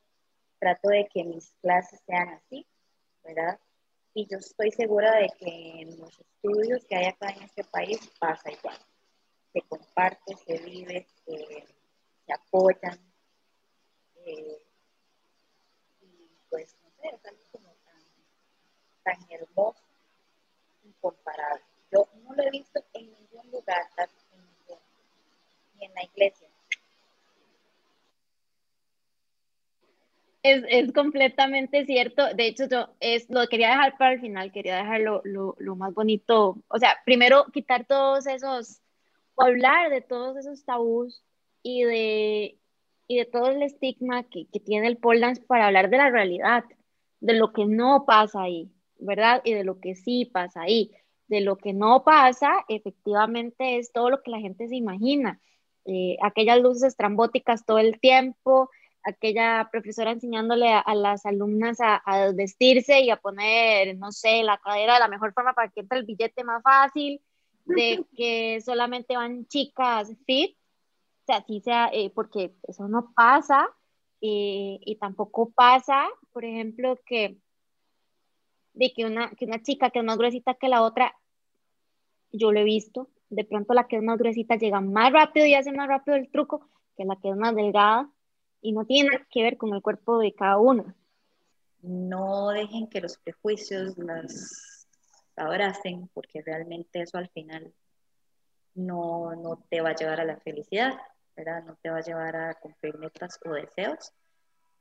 trato 0.59 0.89
de 0.89 1.07
que 1.07 1.23
mis 1.23 1.55
clases 1.61 2.01
sean 2.05 2.29
así, 2.29 2.67
¿verdad? 3.23 3.59
Y 4.13 4.27
yo 4.27 4.37
estoy 4.37 4.71
segura 4.71 5.15
de 5.17 5.29
que 5.39 5.81
en 5.81 5.99
los 5.99 6.19
estudios 6.19 6.85
que 6.85 6.95
hay 6.95 7.05
acá 7.05 7.29
en 7.29 7.43
este 7.43 7.63
país 7.63 7.99
pasa 8.19 8.51
igual. 8.51 8.77
Se 9.51 9.61
comparte, 9.61 10.35
se 10.35 10.57
vive, 10.59 11.07
se, 11.25 11.65
apoyan. 12.31 12.99
Eh, 14.25 14.61
y 16.01 16.29
pues, 16.49 16.75
no 16.83 16.89
sé, 16.91 17.15
es 17.15 17.25
algo 17.25 17.43
como 17.51 17.73
tan, 17.83 18.03
tan 19.03 19.31
hermoso, 19.31 19.83
incomparable. 20.83 21.63
Yo 21.91 22.07
no 22.23 22.33
lo 22.33 22.43
he 22.43 22.51
visto 22.51 22.83
en 22.93 23.11
ningún 23.11 23.51
lugar, 23.51 23.87
ni 25.75 25.85
en 25.85 25.93
la 25.93 26.03
iglesia 26.03 26.52
Es, 30.43 30.63
es, 30.67 30.91
completamente 30.91 31.85
cierto. 31.85 32.33
De 32.35 32.47
hecho, 32.47 32.67
yo 32.69 32.89
es, 32.99 33.29
lo 33.29 33.47
quería 33.47 33.69
dejar 33.69 33.97
para 33.97 34.13
el 34.13 34.19
final, 34.19 34.51
quería 34.51 34.75
dejarlo 34.75 35.21
lo, 35.23 35.55
lo, 35.57 35.75
más 35.77 35.93
bonito. 35.93 36.57
O 36.67 36.79
sea, 36.79 36.97
primero 37.05 37.45
quitar 37.53 37.85
todos 37.85 38.27
esos, 38.27 38.81
o 39.35 39.43
hablar 39.43 39.89
de 39.89 40.01
todos 40.01 40.35
esos 40.35 40.65
tabús 40.65 41.23
y 41.63 41.83
de, 41.83 42.57
y 43.07 43.17
de 43.17 43.25
todo 43.25 43.51
el 43.51 43.63
estigma 43.63 44.23
que, 44.23 44.47
que 44.51 44.59
tiene 44.59 44.87
el 44.87 44.97
pole 44.97 45.21
dance 45.21 45.41
para 45.41 45.67
hablar 45.67 45.89
de 45.89 45.97
la 45.97 46.09
realidad, 46.09 46.65
de 47.21 47.33
lo 47.35 47.53
que 47.53 47.65
no 47.65 48.03
pasa 48.05 48.41
ahí, 48.41 48.69
¿verdad? 48.99 49.41
Y 49.45 49.53
de 49.53 49.63
lo 49.63 49.79
que 49.79 49.95
sí 49.95 50.25
pasa 50.25 50.63
ahí. 50.63 50.91
De 51.27 51.39
lo 51.39 51.55
que 51.55 51.71
no 51.71 52.03
pasa, 52.03 52.65
efectivamente, 52.67 53.77
es 53.77 53.93
todo 53.93 54.09
lo 54.09 54.21
que 54.21 54.31
la 54.31 54.39
gente 54.39 54.67
se 54.67 54.75
imagina. 54.75 55.39
Eh, 55.85 56.17
aquellas 56.21 56.59
luces 56.59 56.83
estrambóticas 56.83 57.65
todo 57.65 57.79
el 57.79 57.99
tiempo, 58.01 58.69
aquella 59.03 59.69
profesora 59.71 60.11
enseñándole 60.11 60.71
a, 60.73 60.95
las 60.95 61.25
alumnas 61.25 61.77
a, 61.81 62.31
vestirse 62.33 63.01
y 63.01 63.09
a 63.09 63.17
poner, 63.17 63.97
no 63.97 64.11
sé, 64.11 64.43
la 64.43 64.57
cadera 64.57 64.95
de 64.95 64.99
la 64.99 65.07
mejor 65.07 65.33
forma 65.33 65.53
para 65.53 65.69
que 65.69 65.81
entre 65.81 65.99
el 65.99 66.05
billete 66.05 66.43
más 66.43 66.63
fácil, 66.63 67.21
de 67.65 68.03
que 68.15 68.61
solamente 68.61 69.15
van 69.15 69.45
chicas 69.47 70.11
fit, 70.25 70.55
o 70.55 71.25
sea, 71.25 71.43
sí 71.45 71.61
sea, 71.61 71.89
eh, 71.93 72.11
porque 72.13 72.53
eso 72.67 72.87
no 72.87 73.13
pasa, 73.15 73.69
eh, 74.21 74.79
y 74.81 74.95
tampoco 74.95 75.51
pasa, 75.51 76.07
por 76.31 76.45
ejemplo, 76.45 76.97
que 77.05 77.37
de 78.73 78.91
que 78.91 79.05
una, 79.05 79.29
que 79.31 79.45
una 79.45 79.61
chica 79.61 79.89
que 79.91 79.99
es 79.99 80.05
más 80.05 80.17
gruesita 80.17 80.55
que 80.55 80.67
la 80.67 80.81
otra, 80.81 81.15
yo 82.31 82.51
lo 82.51 82.59
he 82.59 82.63
visto, 82.63 83.09
de 83.29 83.45
pronto 83.45 83.73
la 83.73 83.87
que 83.87 83.97
es 83.97 84.03
más 84.03 84.17
gruesita 84.17 84.55
llega 84.55 84.81
más 84.81 85.11
rápido 85.11 85.45
y 85.45 85.53
hace 85.53 85.71
más 85.71 85.87
rápido 85.87 86.17
el 86.17 86.29
truco 86.31 86.69
que 86.95 87.05
la 87.05 87.15
que 87.17 87.29
es 87.29 87.35
más 87.35 87.55
delgada 87.55 88.09
y 88.63 88.71
no 88.71 88.85
tiene 88.85 89.25
que 89.29 89.43
ver 89.43 89.57
con 89.57 89.73
el 89.75 89.81
cuerpo 89.81 90.17
de 90.17 90.33
cada 90.33 90.57
uno. 90.57 90.95
No 91.81 92.49
dejen 92.49 92.87
que 92.87 93.01
los 93.01 93.17
prejuicios 93.17 93.97
las 93.97 94.87
abracen, 95.35 96.09
porque 96.13 96.41
realmente 96.41 97.01
eso 97.01 97.17
al 97.17 97.29
final 97.29 97.73
no, 98.73 99.35
no 99.35 99.57
te 99.69 99.81
va 99.81 99.89
a 99.89 99.95
llevar 99.95 100.21
a 100.21 100.25
la 100.25 100.37
felicidad, 100.37 100.97
¿verdad? 101.35 101.63
No 101.63 101.75
te 101.81 101.89
va 101.89 101.97
a 101.97 102.01
llevar 102.01 102.35
a 102.37 102.53
cumplir 102.55 102.97
metas 102.97 103.37
o 103.45 103.51
deseos. 103.51 104.13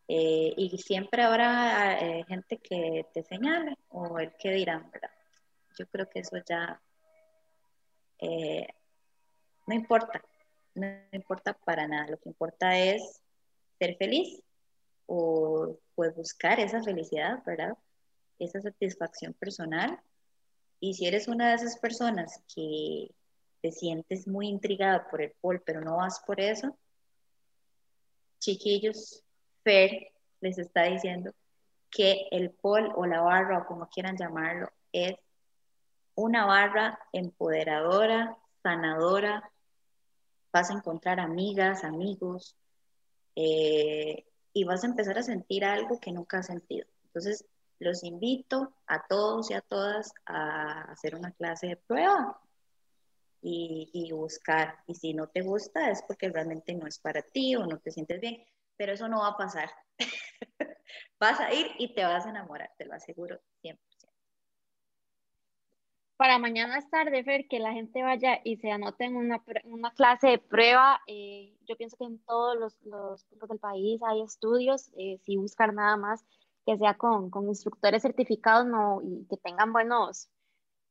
Eh, 0.06 0.54
y 0.56 0.78
siempre 0.78 1.22
habrá 1.22 1.98
eh, 1.98 2.24
gente 2.28 2.58
que 2.58 3.06
te 3.12 3.24
señale 3.24 3.76
o 3.88 4.18
el 4.18 4.32
que 4.36 4.52
dirán, 4.52 4.90
¿verdad? 4.92 5.10
Yo 5.76 5.86
creo 5.88 6.08
que 6.08 6.20
eso 6.20 6.36
ya 6.48 6.80
eh, 8.18 8.68
no 9.66 9.74
importa, 9.74 10.22
no 10.74 10.86
importa 11.10 11.52
para 11.52 11.88
nada. 11.88 12.06
Lo 12.10 12.18
que 12.18 12.28
importa 12.28 12.78
es 12.78 13.20
ser 13.82 13.96
feliz 13.96 14.40
o 15.06 15.76
pues 15.96 16.14
buscar 16.14 16.60
esa 16.60 16.82
felicidad, 16.82 17.42
¿verdad? 17.44 17.76
Esa 18.38 18.60
satisfacción 18.60 19.32
personal. 19.34 20.00
Y 20.78 20.94
si 20.94 21.06
eres 21.06 21.26
una 21.26 21.48
de 21.48 21.56
esas 21.56 21.78
personas 21.78 22.42
que 22.54 23.10
te 23.60 23.72
sientes 23.72 24.28
muy 24.28 24.48
intrigada 24.48 25.08
por 25.10 25.20
el 25.22 25.32
pol, 25.40 25.62
pero 25.66 25.80
no 25.80 25.96
vas 25.96 26.22
por 26.26 26.40
eso, 26.40 26.76
chiquillos, 28.38 29.22
Fer 29.64 30.12
les 30.40 30.58
está 30.58 30.84
diciendo 30.84 31.32
que 31.90 32.26
el 32.30 32.50
pol 32.50 32.92
o 32.96 33.06
la 33.06 33.20
barra 33.20 33.58
o 33.58 33.66
como 33.66 33.88
quieran 33.88 34.16
llamarlo 34.16 34.68
es 34.92 35.14
una 36.14 36.46
barra 36.46 36.98
empoderadora, 37.12 38.36
sanadora, 38.62 39.50
vas 40.52 40.70
a 40.70 40.74
encontrar 40.74 41.20
amigas, 41.20 41.84
amigos, 41.84 42.56
eh, 43.36 44.24
y 44.52 44.64
vas 44.64 44.84
a 44.84 44.86
empezar 44.86 45.18
a 45.18 45.22
sentir 45.22 45.64
algo 45.64 45.98
que 46.00 46.12
nunca 46.12 46.38
has 46.38 46.46
sentido. 46.46 46.86
Entonces, 47.06 47.46
los 47.78 48.04
invito 48.04 48.74
a 48.86 49.06
todos 49.06 49.50
y 49.50 49.54
a 49.54 49.60
todas 49.60 50.12
a 50.26 50.82
hacer 50.92 51.14
una 51.14 51.32
clase 51.32 51.68
de 51.68 51.76
prueba 51.76 52.40
y, 53.42 54.10
buscar. 54.12 54.78
Y 54.86 54.94
si 54.94 55.14
no 55.14 55.28
te 55.28 55.42
gusta 55.42 55.90
es 55.90 56.02
porque 56.02 56.28
realmente 56.28 56.74
no 56.74 56.86
es 56.86 56.98
para 56.98 57.22
ti 57.22 57.56
o 57.56 57.66
no 57.66 57.78
te 57.78 57.90
sientes 57.90 58.20
bien, 58.20 58.44
pero 58.76 58.92
eso 58.92 59.08
no 59.08 59.20
va 59.20 59.28
a 59.28 59.36
pasar. 59.36 59.70
vas 61.18 61.40
a 61.40 61.52
ir 61.52 61.66
y 61.78 61.94
te 61.94 62.04
vas 62.04 62.26
a 62.26 62.30
enamorar, 62.30 62.70
te 62.78 62.84
lo 62.84 62.94
aseguro 62.94 63.40
100%. 63.62 63.78
Para 66.16 66.38
mañana 66.38 66.78
es 66.78 66.88
tarde, 66.88 67.24
Fer, 67.24 67.48
que 67.48 67.58
la 67.58 67.72
gente 67.72 68.02
vaya 68.02 68.40
y 68.44 68.56
se 68.56 68.70
anote 68.70 69.04
en 69.04 69.16
una, 69.16 69.42
una 69.64 69.90
clase 69.92 70.28
de 70.28 70.38
prueba. 70.38 71.00
Eh, 71.06 71.56
yo 71.66 71.76
pienso 71.76 71.96
que 71.96 72.04
en 72.04 72.18
todos 72.24 72.56
los, 72.56 72.80
los 72.82 73.24
puntos 73.24 73.48
del 73.48 73.58
país 73.58 74.00
hay 74.04 74.22
estudios, 74.22 74.92
eh, 74.96 75.18
si 75.24 75.36
buscar 75.36 75.74
nada 75.74 75.96
más 75.96 76.24
que 76.64 76.76
sea 76.78 76.94
con, 76.94 77.30
con 77.30 77.48
instructores 77.48 78.02
certificados 78.02 78.66
no, 78.66 79.00
y 79.02 79.26
que 79.28 79.36
tengan 79.36 79.72
buenos, 79.72 80.28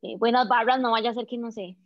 eh, 0.01 0.17
buenas 0.17 0.47
barras, 0.47 0.79
no 0.79 0.91
vaya 0.91 1.11
a 1.11 1.13
ser 1.13 1.27
que, 1.27 1.37
no 1.37 1.51
sé, 1.51 1.77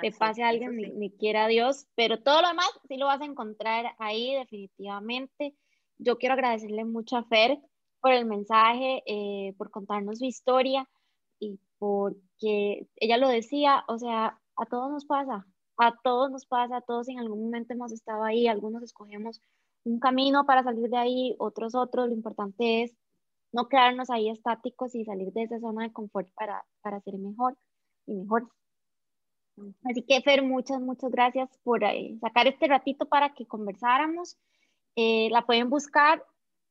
te 0.00 0.10
pase 0.12 0.42
a 0.42 0.48
alguien, 0.48 0.76
ni, 0.76 1.10
quiera 1.10 1.46
Dios, 1.46 1.86
pero 1.94 2.22
todo 2.22 2.42
lo 2.42 2.48
demás 2.48 2.70
sí 2.88 2.96
lo 2.96 3.06
vas 3.06 3.20
a 3.20 3.26
encontrar 3.26 3.94
ahí 3.98 4.34
definitivamente. 4.34 5.54
Yo 5.98 6.18
quiero 6.18 6.34
agradecerle 6.34 6.84
mucho 6.84 7.16
a 7.16 7.24
Fer 7.24 7.58
por 8.00 8.12
el 8.12 8.24
mensaje, 8.24 9.02
eh, 9.06 9.54
por 9.56 9.70
contarnos 9.70 10.18
su 10.18 10.24
historia 10.24 10.88
y 11.38 11.58
porque 12.44 12.88
ella 12.96 13.16
lo 13.16 13.28
decía, 13.28 13.84
o 13.88 13.98
sea, 13.98 14.38
a 14.56 14.66
todos 14.66 14.90
nos 14.90 15.06
pasa, 15.06 15.46
a 15.78 15.94
todos 16.02 16.30
nos 16.30 16.46
pasa, 16.46 16.76
a 16.76 16.80
todos 16.82 17.08
en 17.08 17.18
algún 17.18 17.44
momento 17.44 17.72
hemos 17.72 17.92
estado 17.92 18.22
ahí, 18.22 18.46
algunos 18.46 18.82
escogemos 18.82 19.40
un 19.84 19.98
camino 19.98 20.44
para 20.46 20.62
salir 20.62 20.90
de 20.90 20.96
ahí, 20.96 21.36
otros 21.38 21.74
otros, 21.74 22.08
lo 22.08 22.14
importante 22.14 22.82
es 22.82 22.94
no 23.52 23.68
quedarnos 23.68 24.10
ahí 24.10 24.30
estáticos 24.30 24.94
y 24.94 25.04
salir 25.04 25.32
de 25.32 25.44
esa 25.44 25.60
zona 25.60 25.84
de 25.84 25.92
confort 25.92 26.28
para, 26.34 26.64
para 26.82 27.00
ser 27.00 27.14
mejor 27.18 27.56
y 28.06 28.14
mejor. 28.14 28.48
Así 29.84 30.02
que 30.02 30.20
Fer, 30.20 30.42
muchas, 30.42 30.80
muchas 30.80 31.10
gracias 31.12 31.48
por 31.62 31.84
eh, 31.84 32.18
sacar 32.20 32.46
este 32.46 32.66
ratito 32.66 33.06
para 33.06 33.32
que 33.34 33.46
conversáramos. 33.46 34.36
Eh, 34.96 35.28
la 35.30 35.46
pueden 35.46 35.70
buscar, 35.70 36.24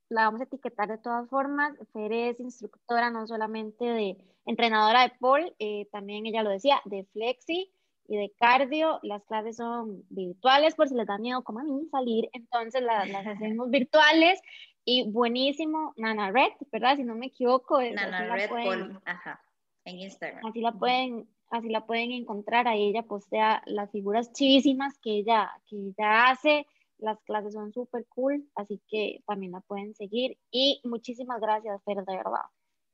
la 0.10 0.26
vamos 0.26 0.42
a 0.42 0.46
etiquetar 0.46 0.90
de 0.90 0.98
todas 0.98 1.30
formas. 1.30 1.74
Fer 1.92 2.12
es 2.12 2.40
instructora 2.40 3.10
no 3.10 3.28
solamente 3.28 3.86
de 3.86 4.18
entrenadora 4.46 5.04
de 5.04 5.14
pole, 5.20 5.56
eh, 5.60 5.88
también 5.92 6.26
ella 6.26 6.44
lo 6.44 6.50
decía, 6.50 6.82
de 6.86 7.06
flexi 7.14 7.72
y 8.08 8.18
de 8.18 8.32
cardio. 8.38 9.00
Las 9.04 9.24
clases 9.24 9.58
son 9.58 10.04
virtuales 10.10 10.76
por 10.76 10.90
si 10.90 10.96
les 10.96 11.08
da 11.08 11.18
miedo 11.18 11.44
como 11.44 11.60
a 11.60 11.64
mí 11.64 11.88
salir, 11.92 12.30
entonces 12.34 12.82
las, 12.82 13.10
las 13.10 13.26
hacemos 13.28 13.70
virtuales 13.70 14.42
y 14.86 15.10
buenísimo, 15.10 15.94
Nana 15.96 16.32
Red, 16.32 16.52
¿verdad? 16.72 16.98
Si 16.98 17.04
no 17.04 17.16
me 17.16 17.28
equivoco. 17.28 17.82
Nana 17.82 18.36
Red 18.36 18.50
pueden, 18.50 19.00
ajá, 19.06 19.42
en 19.86 20.00
Instagram. 20.00 20.46
Así 20.46 20.62
la 20.62 20.74
pueden, 20.74 21.28
así 21.50 21.70
la 21.70 21.86
pueden 21.86 22.12
encontrar, 22.12 22.68
ahí 22.68 22.90
ella 22.90 23.04
postea 23.04 23.64
las 23.66 23.92
figuras 23.92 24.34
chivísimas 24.34 24.98
que 25.00 25.12
ella, 25.20 25.52
que 25.68 25.78
ella 25.78 26.30
hace, 26.30 26.68
las 27.04 27.22
clases 27.24 27.54
son 27.54 27.74
súper 27.74 28.06
cool, 28.08 28.50
así 28.56 28.82
que 28.88 29.24
también 29.28 29.52
la 29.52 29.62
pueden 29.62 29.94
seguir 29.94 30.38
y 30.52 30.82
muchísimas 30.86 31.42
gracias, 31.42 31.84
Fer, 31.84 31.98
de 31.98 32.16
verdad. 32.16 32.46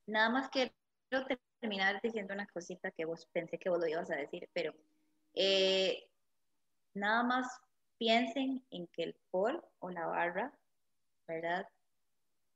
Nada 0.07 0.29
más 0.29 0.49
quiero 0.49 0.71
terminar 1.59 1.99
diciendo 2.01 2.33
una 2.33 2.47
cosita 2.47 2.91
que 2.91 3.05
vos 3.05 3.27
pensé 3.31 3.59
que 3.59 3.69
vos 3.69 3.79
lo 3.79 3.87
ibas 3.87 4.09
a 4.09 4.15
decir, 4.15 4.49
pero 4.53 4.73
eh, 5.35 6.09
nada 6.93 7.23
más 7.23 7.47
piensen 7.97 8.65
en 8.71 8.87
que 8.87 9.03
el 9.03 9.15
pol 9.29 9.63
o 9.79 9.89
la 9.89 10.07
barra, 10.07 10.57
¿verdad? 11.27 11.67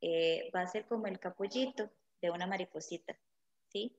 Eh, 0.01 0.49
va 0.55 0.61
a 0.61 0.67
ser 0.67 0.87
como 0.87 1.05
el 1.05 1.19
capullito 1.19 1.89
de 2.21 2.31
una 2.31 2.47
mariposita, 2.47 3.15
¿sí? 3.67 3.95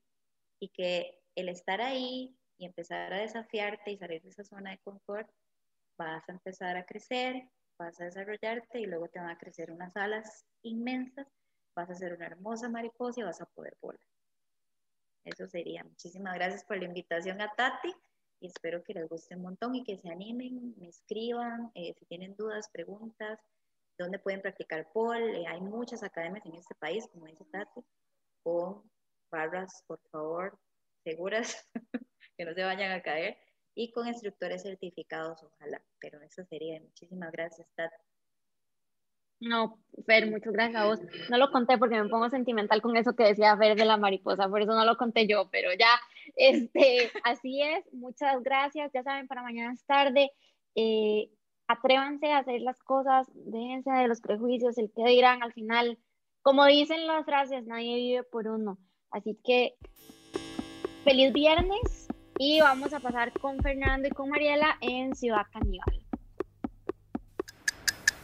Y 0.58 0.70
que 0.70 1.20
el 1.36 1.48
estar 1.48 1.80
ahí 1.80 2.36
y 2.58 2.66
empezar 2.66 3.12
a 3.12 3.18
desafiarte 3.18 3.92
y 3.92 3.98
salir 3.98 4.22
de 4.22 4.30
esa 4.30 4.44
zona 4.44 4.72
de 4.72 4.78
confort, 4.78 5.30
vas 5.96 6.28
a 6.28 6.32
empezar 6.32 6.76
a 6.76 6.84
crecer, 6.84 7.48
vas 7.78 8.00
a 8.00 8.04
desarrollarte 8.04 8.80
y 8.80 8.86
luego 8.86 9.08
te 9.08 9.18
van 9.18 9.30
a 9.30 9.38
crecer 9.38 9.70
unas 9.70 9.96
alas 9.96 10.44
inmensas, 10.62 11.26
vas 11.74 11.90
a 11.90 11.94
ser 11.94 12.14
una 12.14 12.26
hermosa 12.26 12.68
mariposa 12.68 13.20
y 13.20 13.24
vas 13.24 13.40
a 13.40 13.46
poder 13.46 13.76
volar. 13.80 14.00
Eso 15.24 15.46
sería. 15.46 15.82
Muchísimas 15.84 16.34
gracias 16.34 16.64
por 16.64 16.76
la 16.78 16.84
invitación 16.84 17.40
a 17.40 17.52
Tati 17.54 17.94
y 18.40 18.46
espero 18.46 18.82
que 18.82 18.94
les 18.94 19.08
guste 19.08 19.36
un 19.36 19.42
montón 19.42 19.74
y 19.74 19.84
que 19.84 19.96
se 19.96 20.10
animen, 20.10 20.74
me 20.78 20.88
escriban, 20.88 21.70
eh, 21.74 21.94
si 21.98 22.04
tienen 22.06 22.36
dudas, 22.36 22.68
preguntas, 22.70 23.40
dónde 23.98 24.18
pueden 24.18 24.42
practicar 24.42 24.90
pole. 24.92 25.40
Eh, 25.40 25.46
hay 25.46 25.60
muchas 25.60 26.02
academias 26.02 26.44
en 26.44 26.54
este 26.56 26.74
país, 26.74 27.08
como 27.10 27.26
dice 27.26 27.44
Tati, 27.46 27.80
con 28.42 28.82
barras, 29.30 29.82
por 29.86 29.98
favor, 30.10 30.58
seguras, 31.04 31.66
que 32.36 32.44
no 32.44 32.54
se 32.54 32.62
vayan 32.62 32.92
a 32.92 33.02
caer, 33.02 33.38
y 33.74 33.90
con 33.90 34.06
instructores 34.06 34.62
certificados, 34.62 35.42
ojalá. 35.42 35.82
Pero 35.98 36.20
eso 36.22 36.44
sería. 36.44 36.80
Muchísimas 36.80 37.32
gracias, 37.32 37.68
Tati. 37.74 37.94
No, 39.40 39.78
Fer, 40.06 40.30
muchas 40.30 40.52
gracias 40.52 40.80
a 40.80 40.86
vos. 40.86 41.00
No 41.28 41.38
lo 41.38 41.50
conté 41.50 41.76
porque 41.76 42.00
me 42.00 42.08
pongo 42.08 42.30
sentimental 42.30 42.80
con 42.80 42.96
eso 42.96 43.14
que 43.14 43.24
decía 43.24 43.56
Fer 43.56 43.76
de 43.76 43.84
la 43.84 43.96
mariposa, 43.96 44.48
por 44.48 44.62
eso 44.62 44.72
no 44.72 44.84
lo 44.84 44.96
conté 44.96 45.26
yo, 45.26 45.50
pero 45.50 45.70
ya, 45.78 45.90
este, 46.36 47.10
así 47.24 47.62
es. 47.62 47.84
Muchas 47.92 48.42
gracias. 48.42 48.90
Ya 48.94 49.02
saben, 49.02 49.26
para 49.26 49.42
mañana 49.42 49.72
es 49.72 49.84
tarde. 49.84 50.30
Eh, 50.76 51.30
atrévanse 51.66 52.32
a 52.32 52.38
hacer 52.38 52.60
las 52.60 52.80
cosas, 52.82 53.26
déjense 53.34 53.90
de 53.90 54.08
los 54.08 54.20
prejuicios, 54.20 54.78
el 54.78 54.90
que 54.94 55.04
dirán 55.06 55.42
al 55.42 55.52
final, 55.52 55.98
como 56.42 56.66
dicen 56.66 57.06
las 57.06 57.24
frases, 57.24 57.66
nadie 57.66 57.96
vive 57.96 58.22
por 58.22 58.48
uno. 58.48 58.78
Así 59.10 59.38
que 59.44 59.76
feliz 61.04 61.32
viernes 61.32 62.03
y 62.38 62.60
vamos 62.60 62.92
a 62.92 63.00
pasar 63.00 63.32
con 63.32 63.60
Fernando 63.62 64.08
y 64.08 64.10
con 64.10 64.28
Mariela 64.28 64.76
en 64.80 65.14
Ciudad 65.14 65.46
Caníbal. 65.52 66.02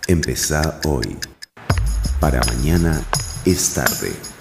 Empezá 0.09 0.81
hoy. 0.87 1.17
Para 2.21 2.41
mañana 2.41 3.01
es 3.47 3.75
tarde. 3.75 4.40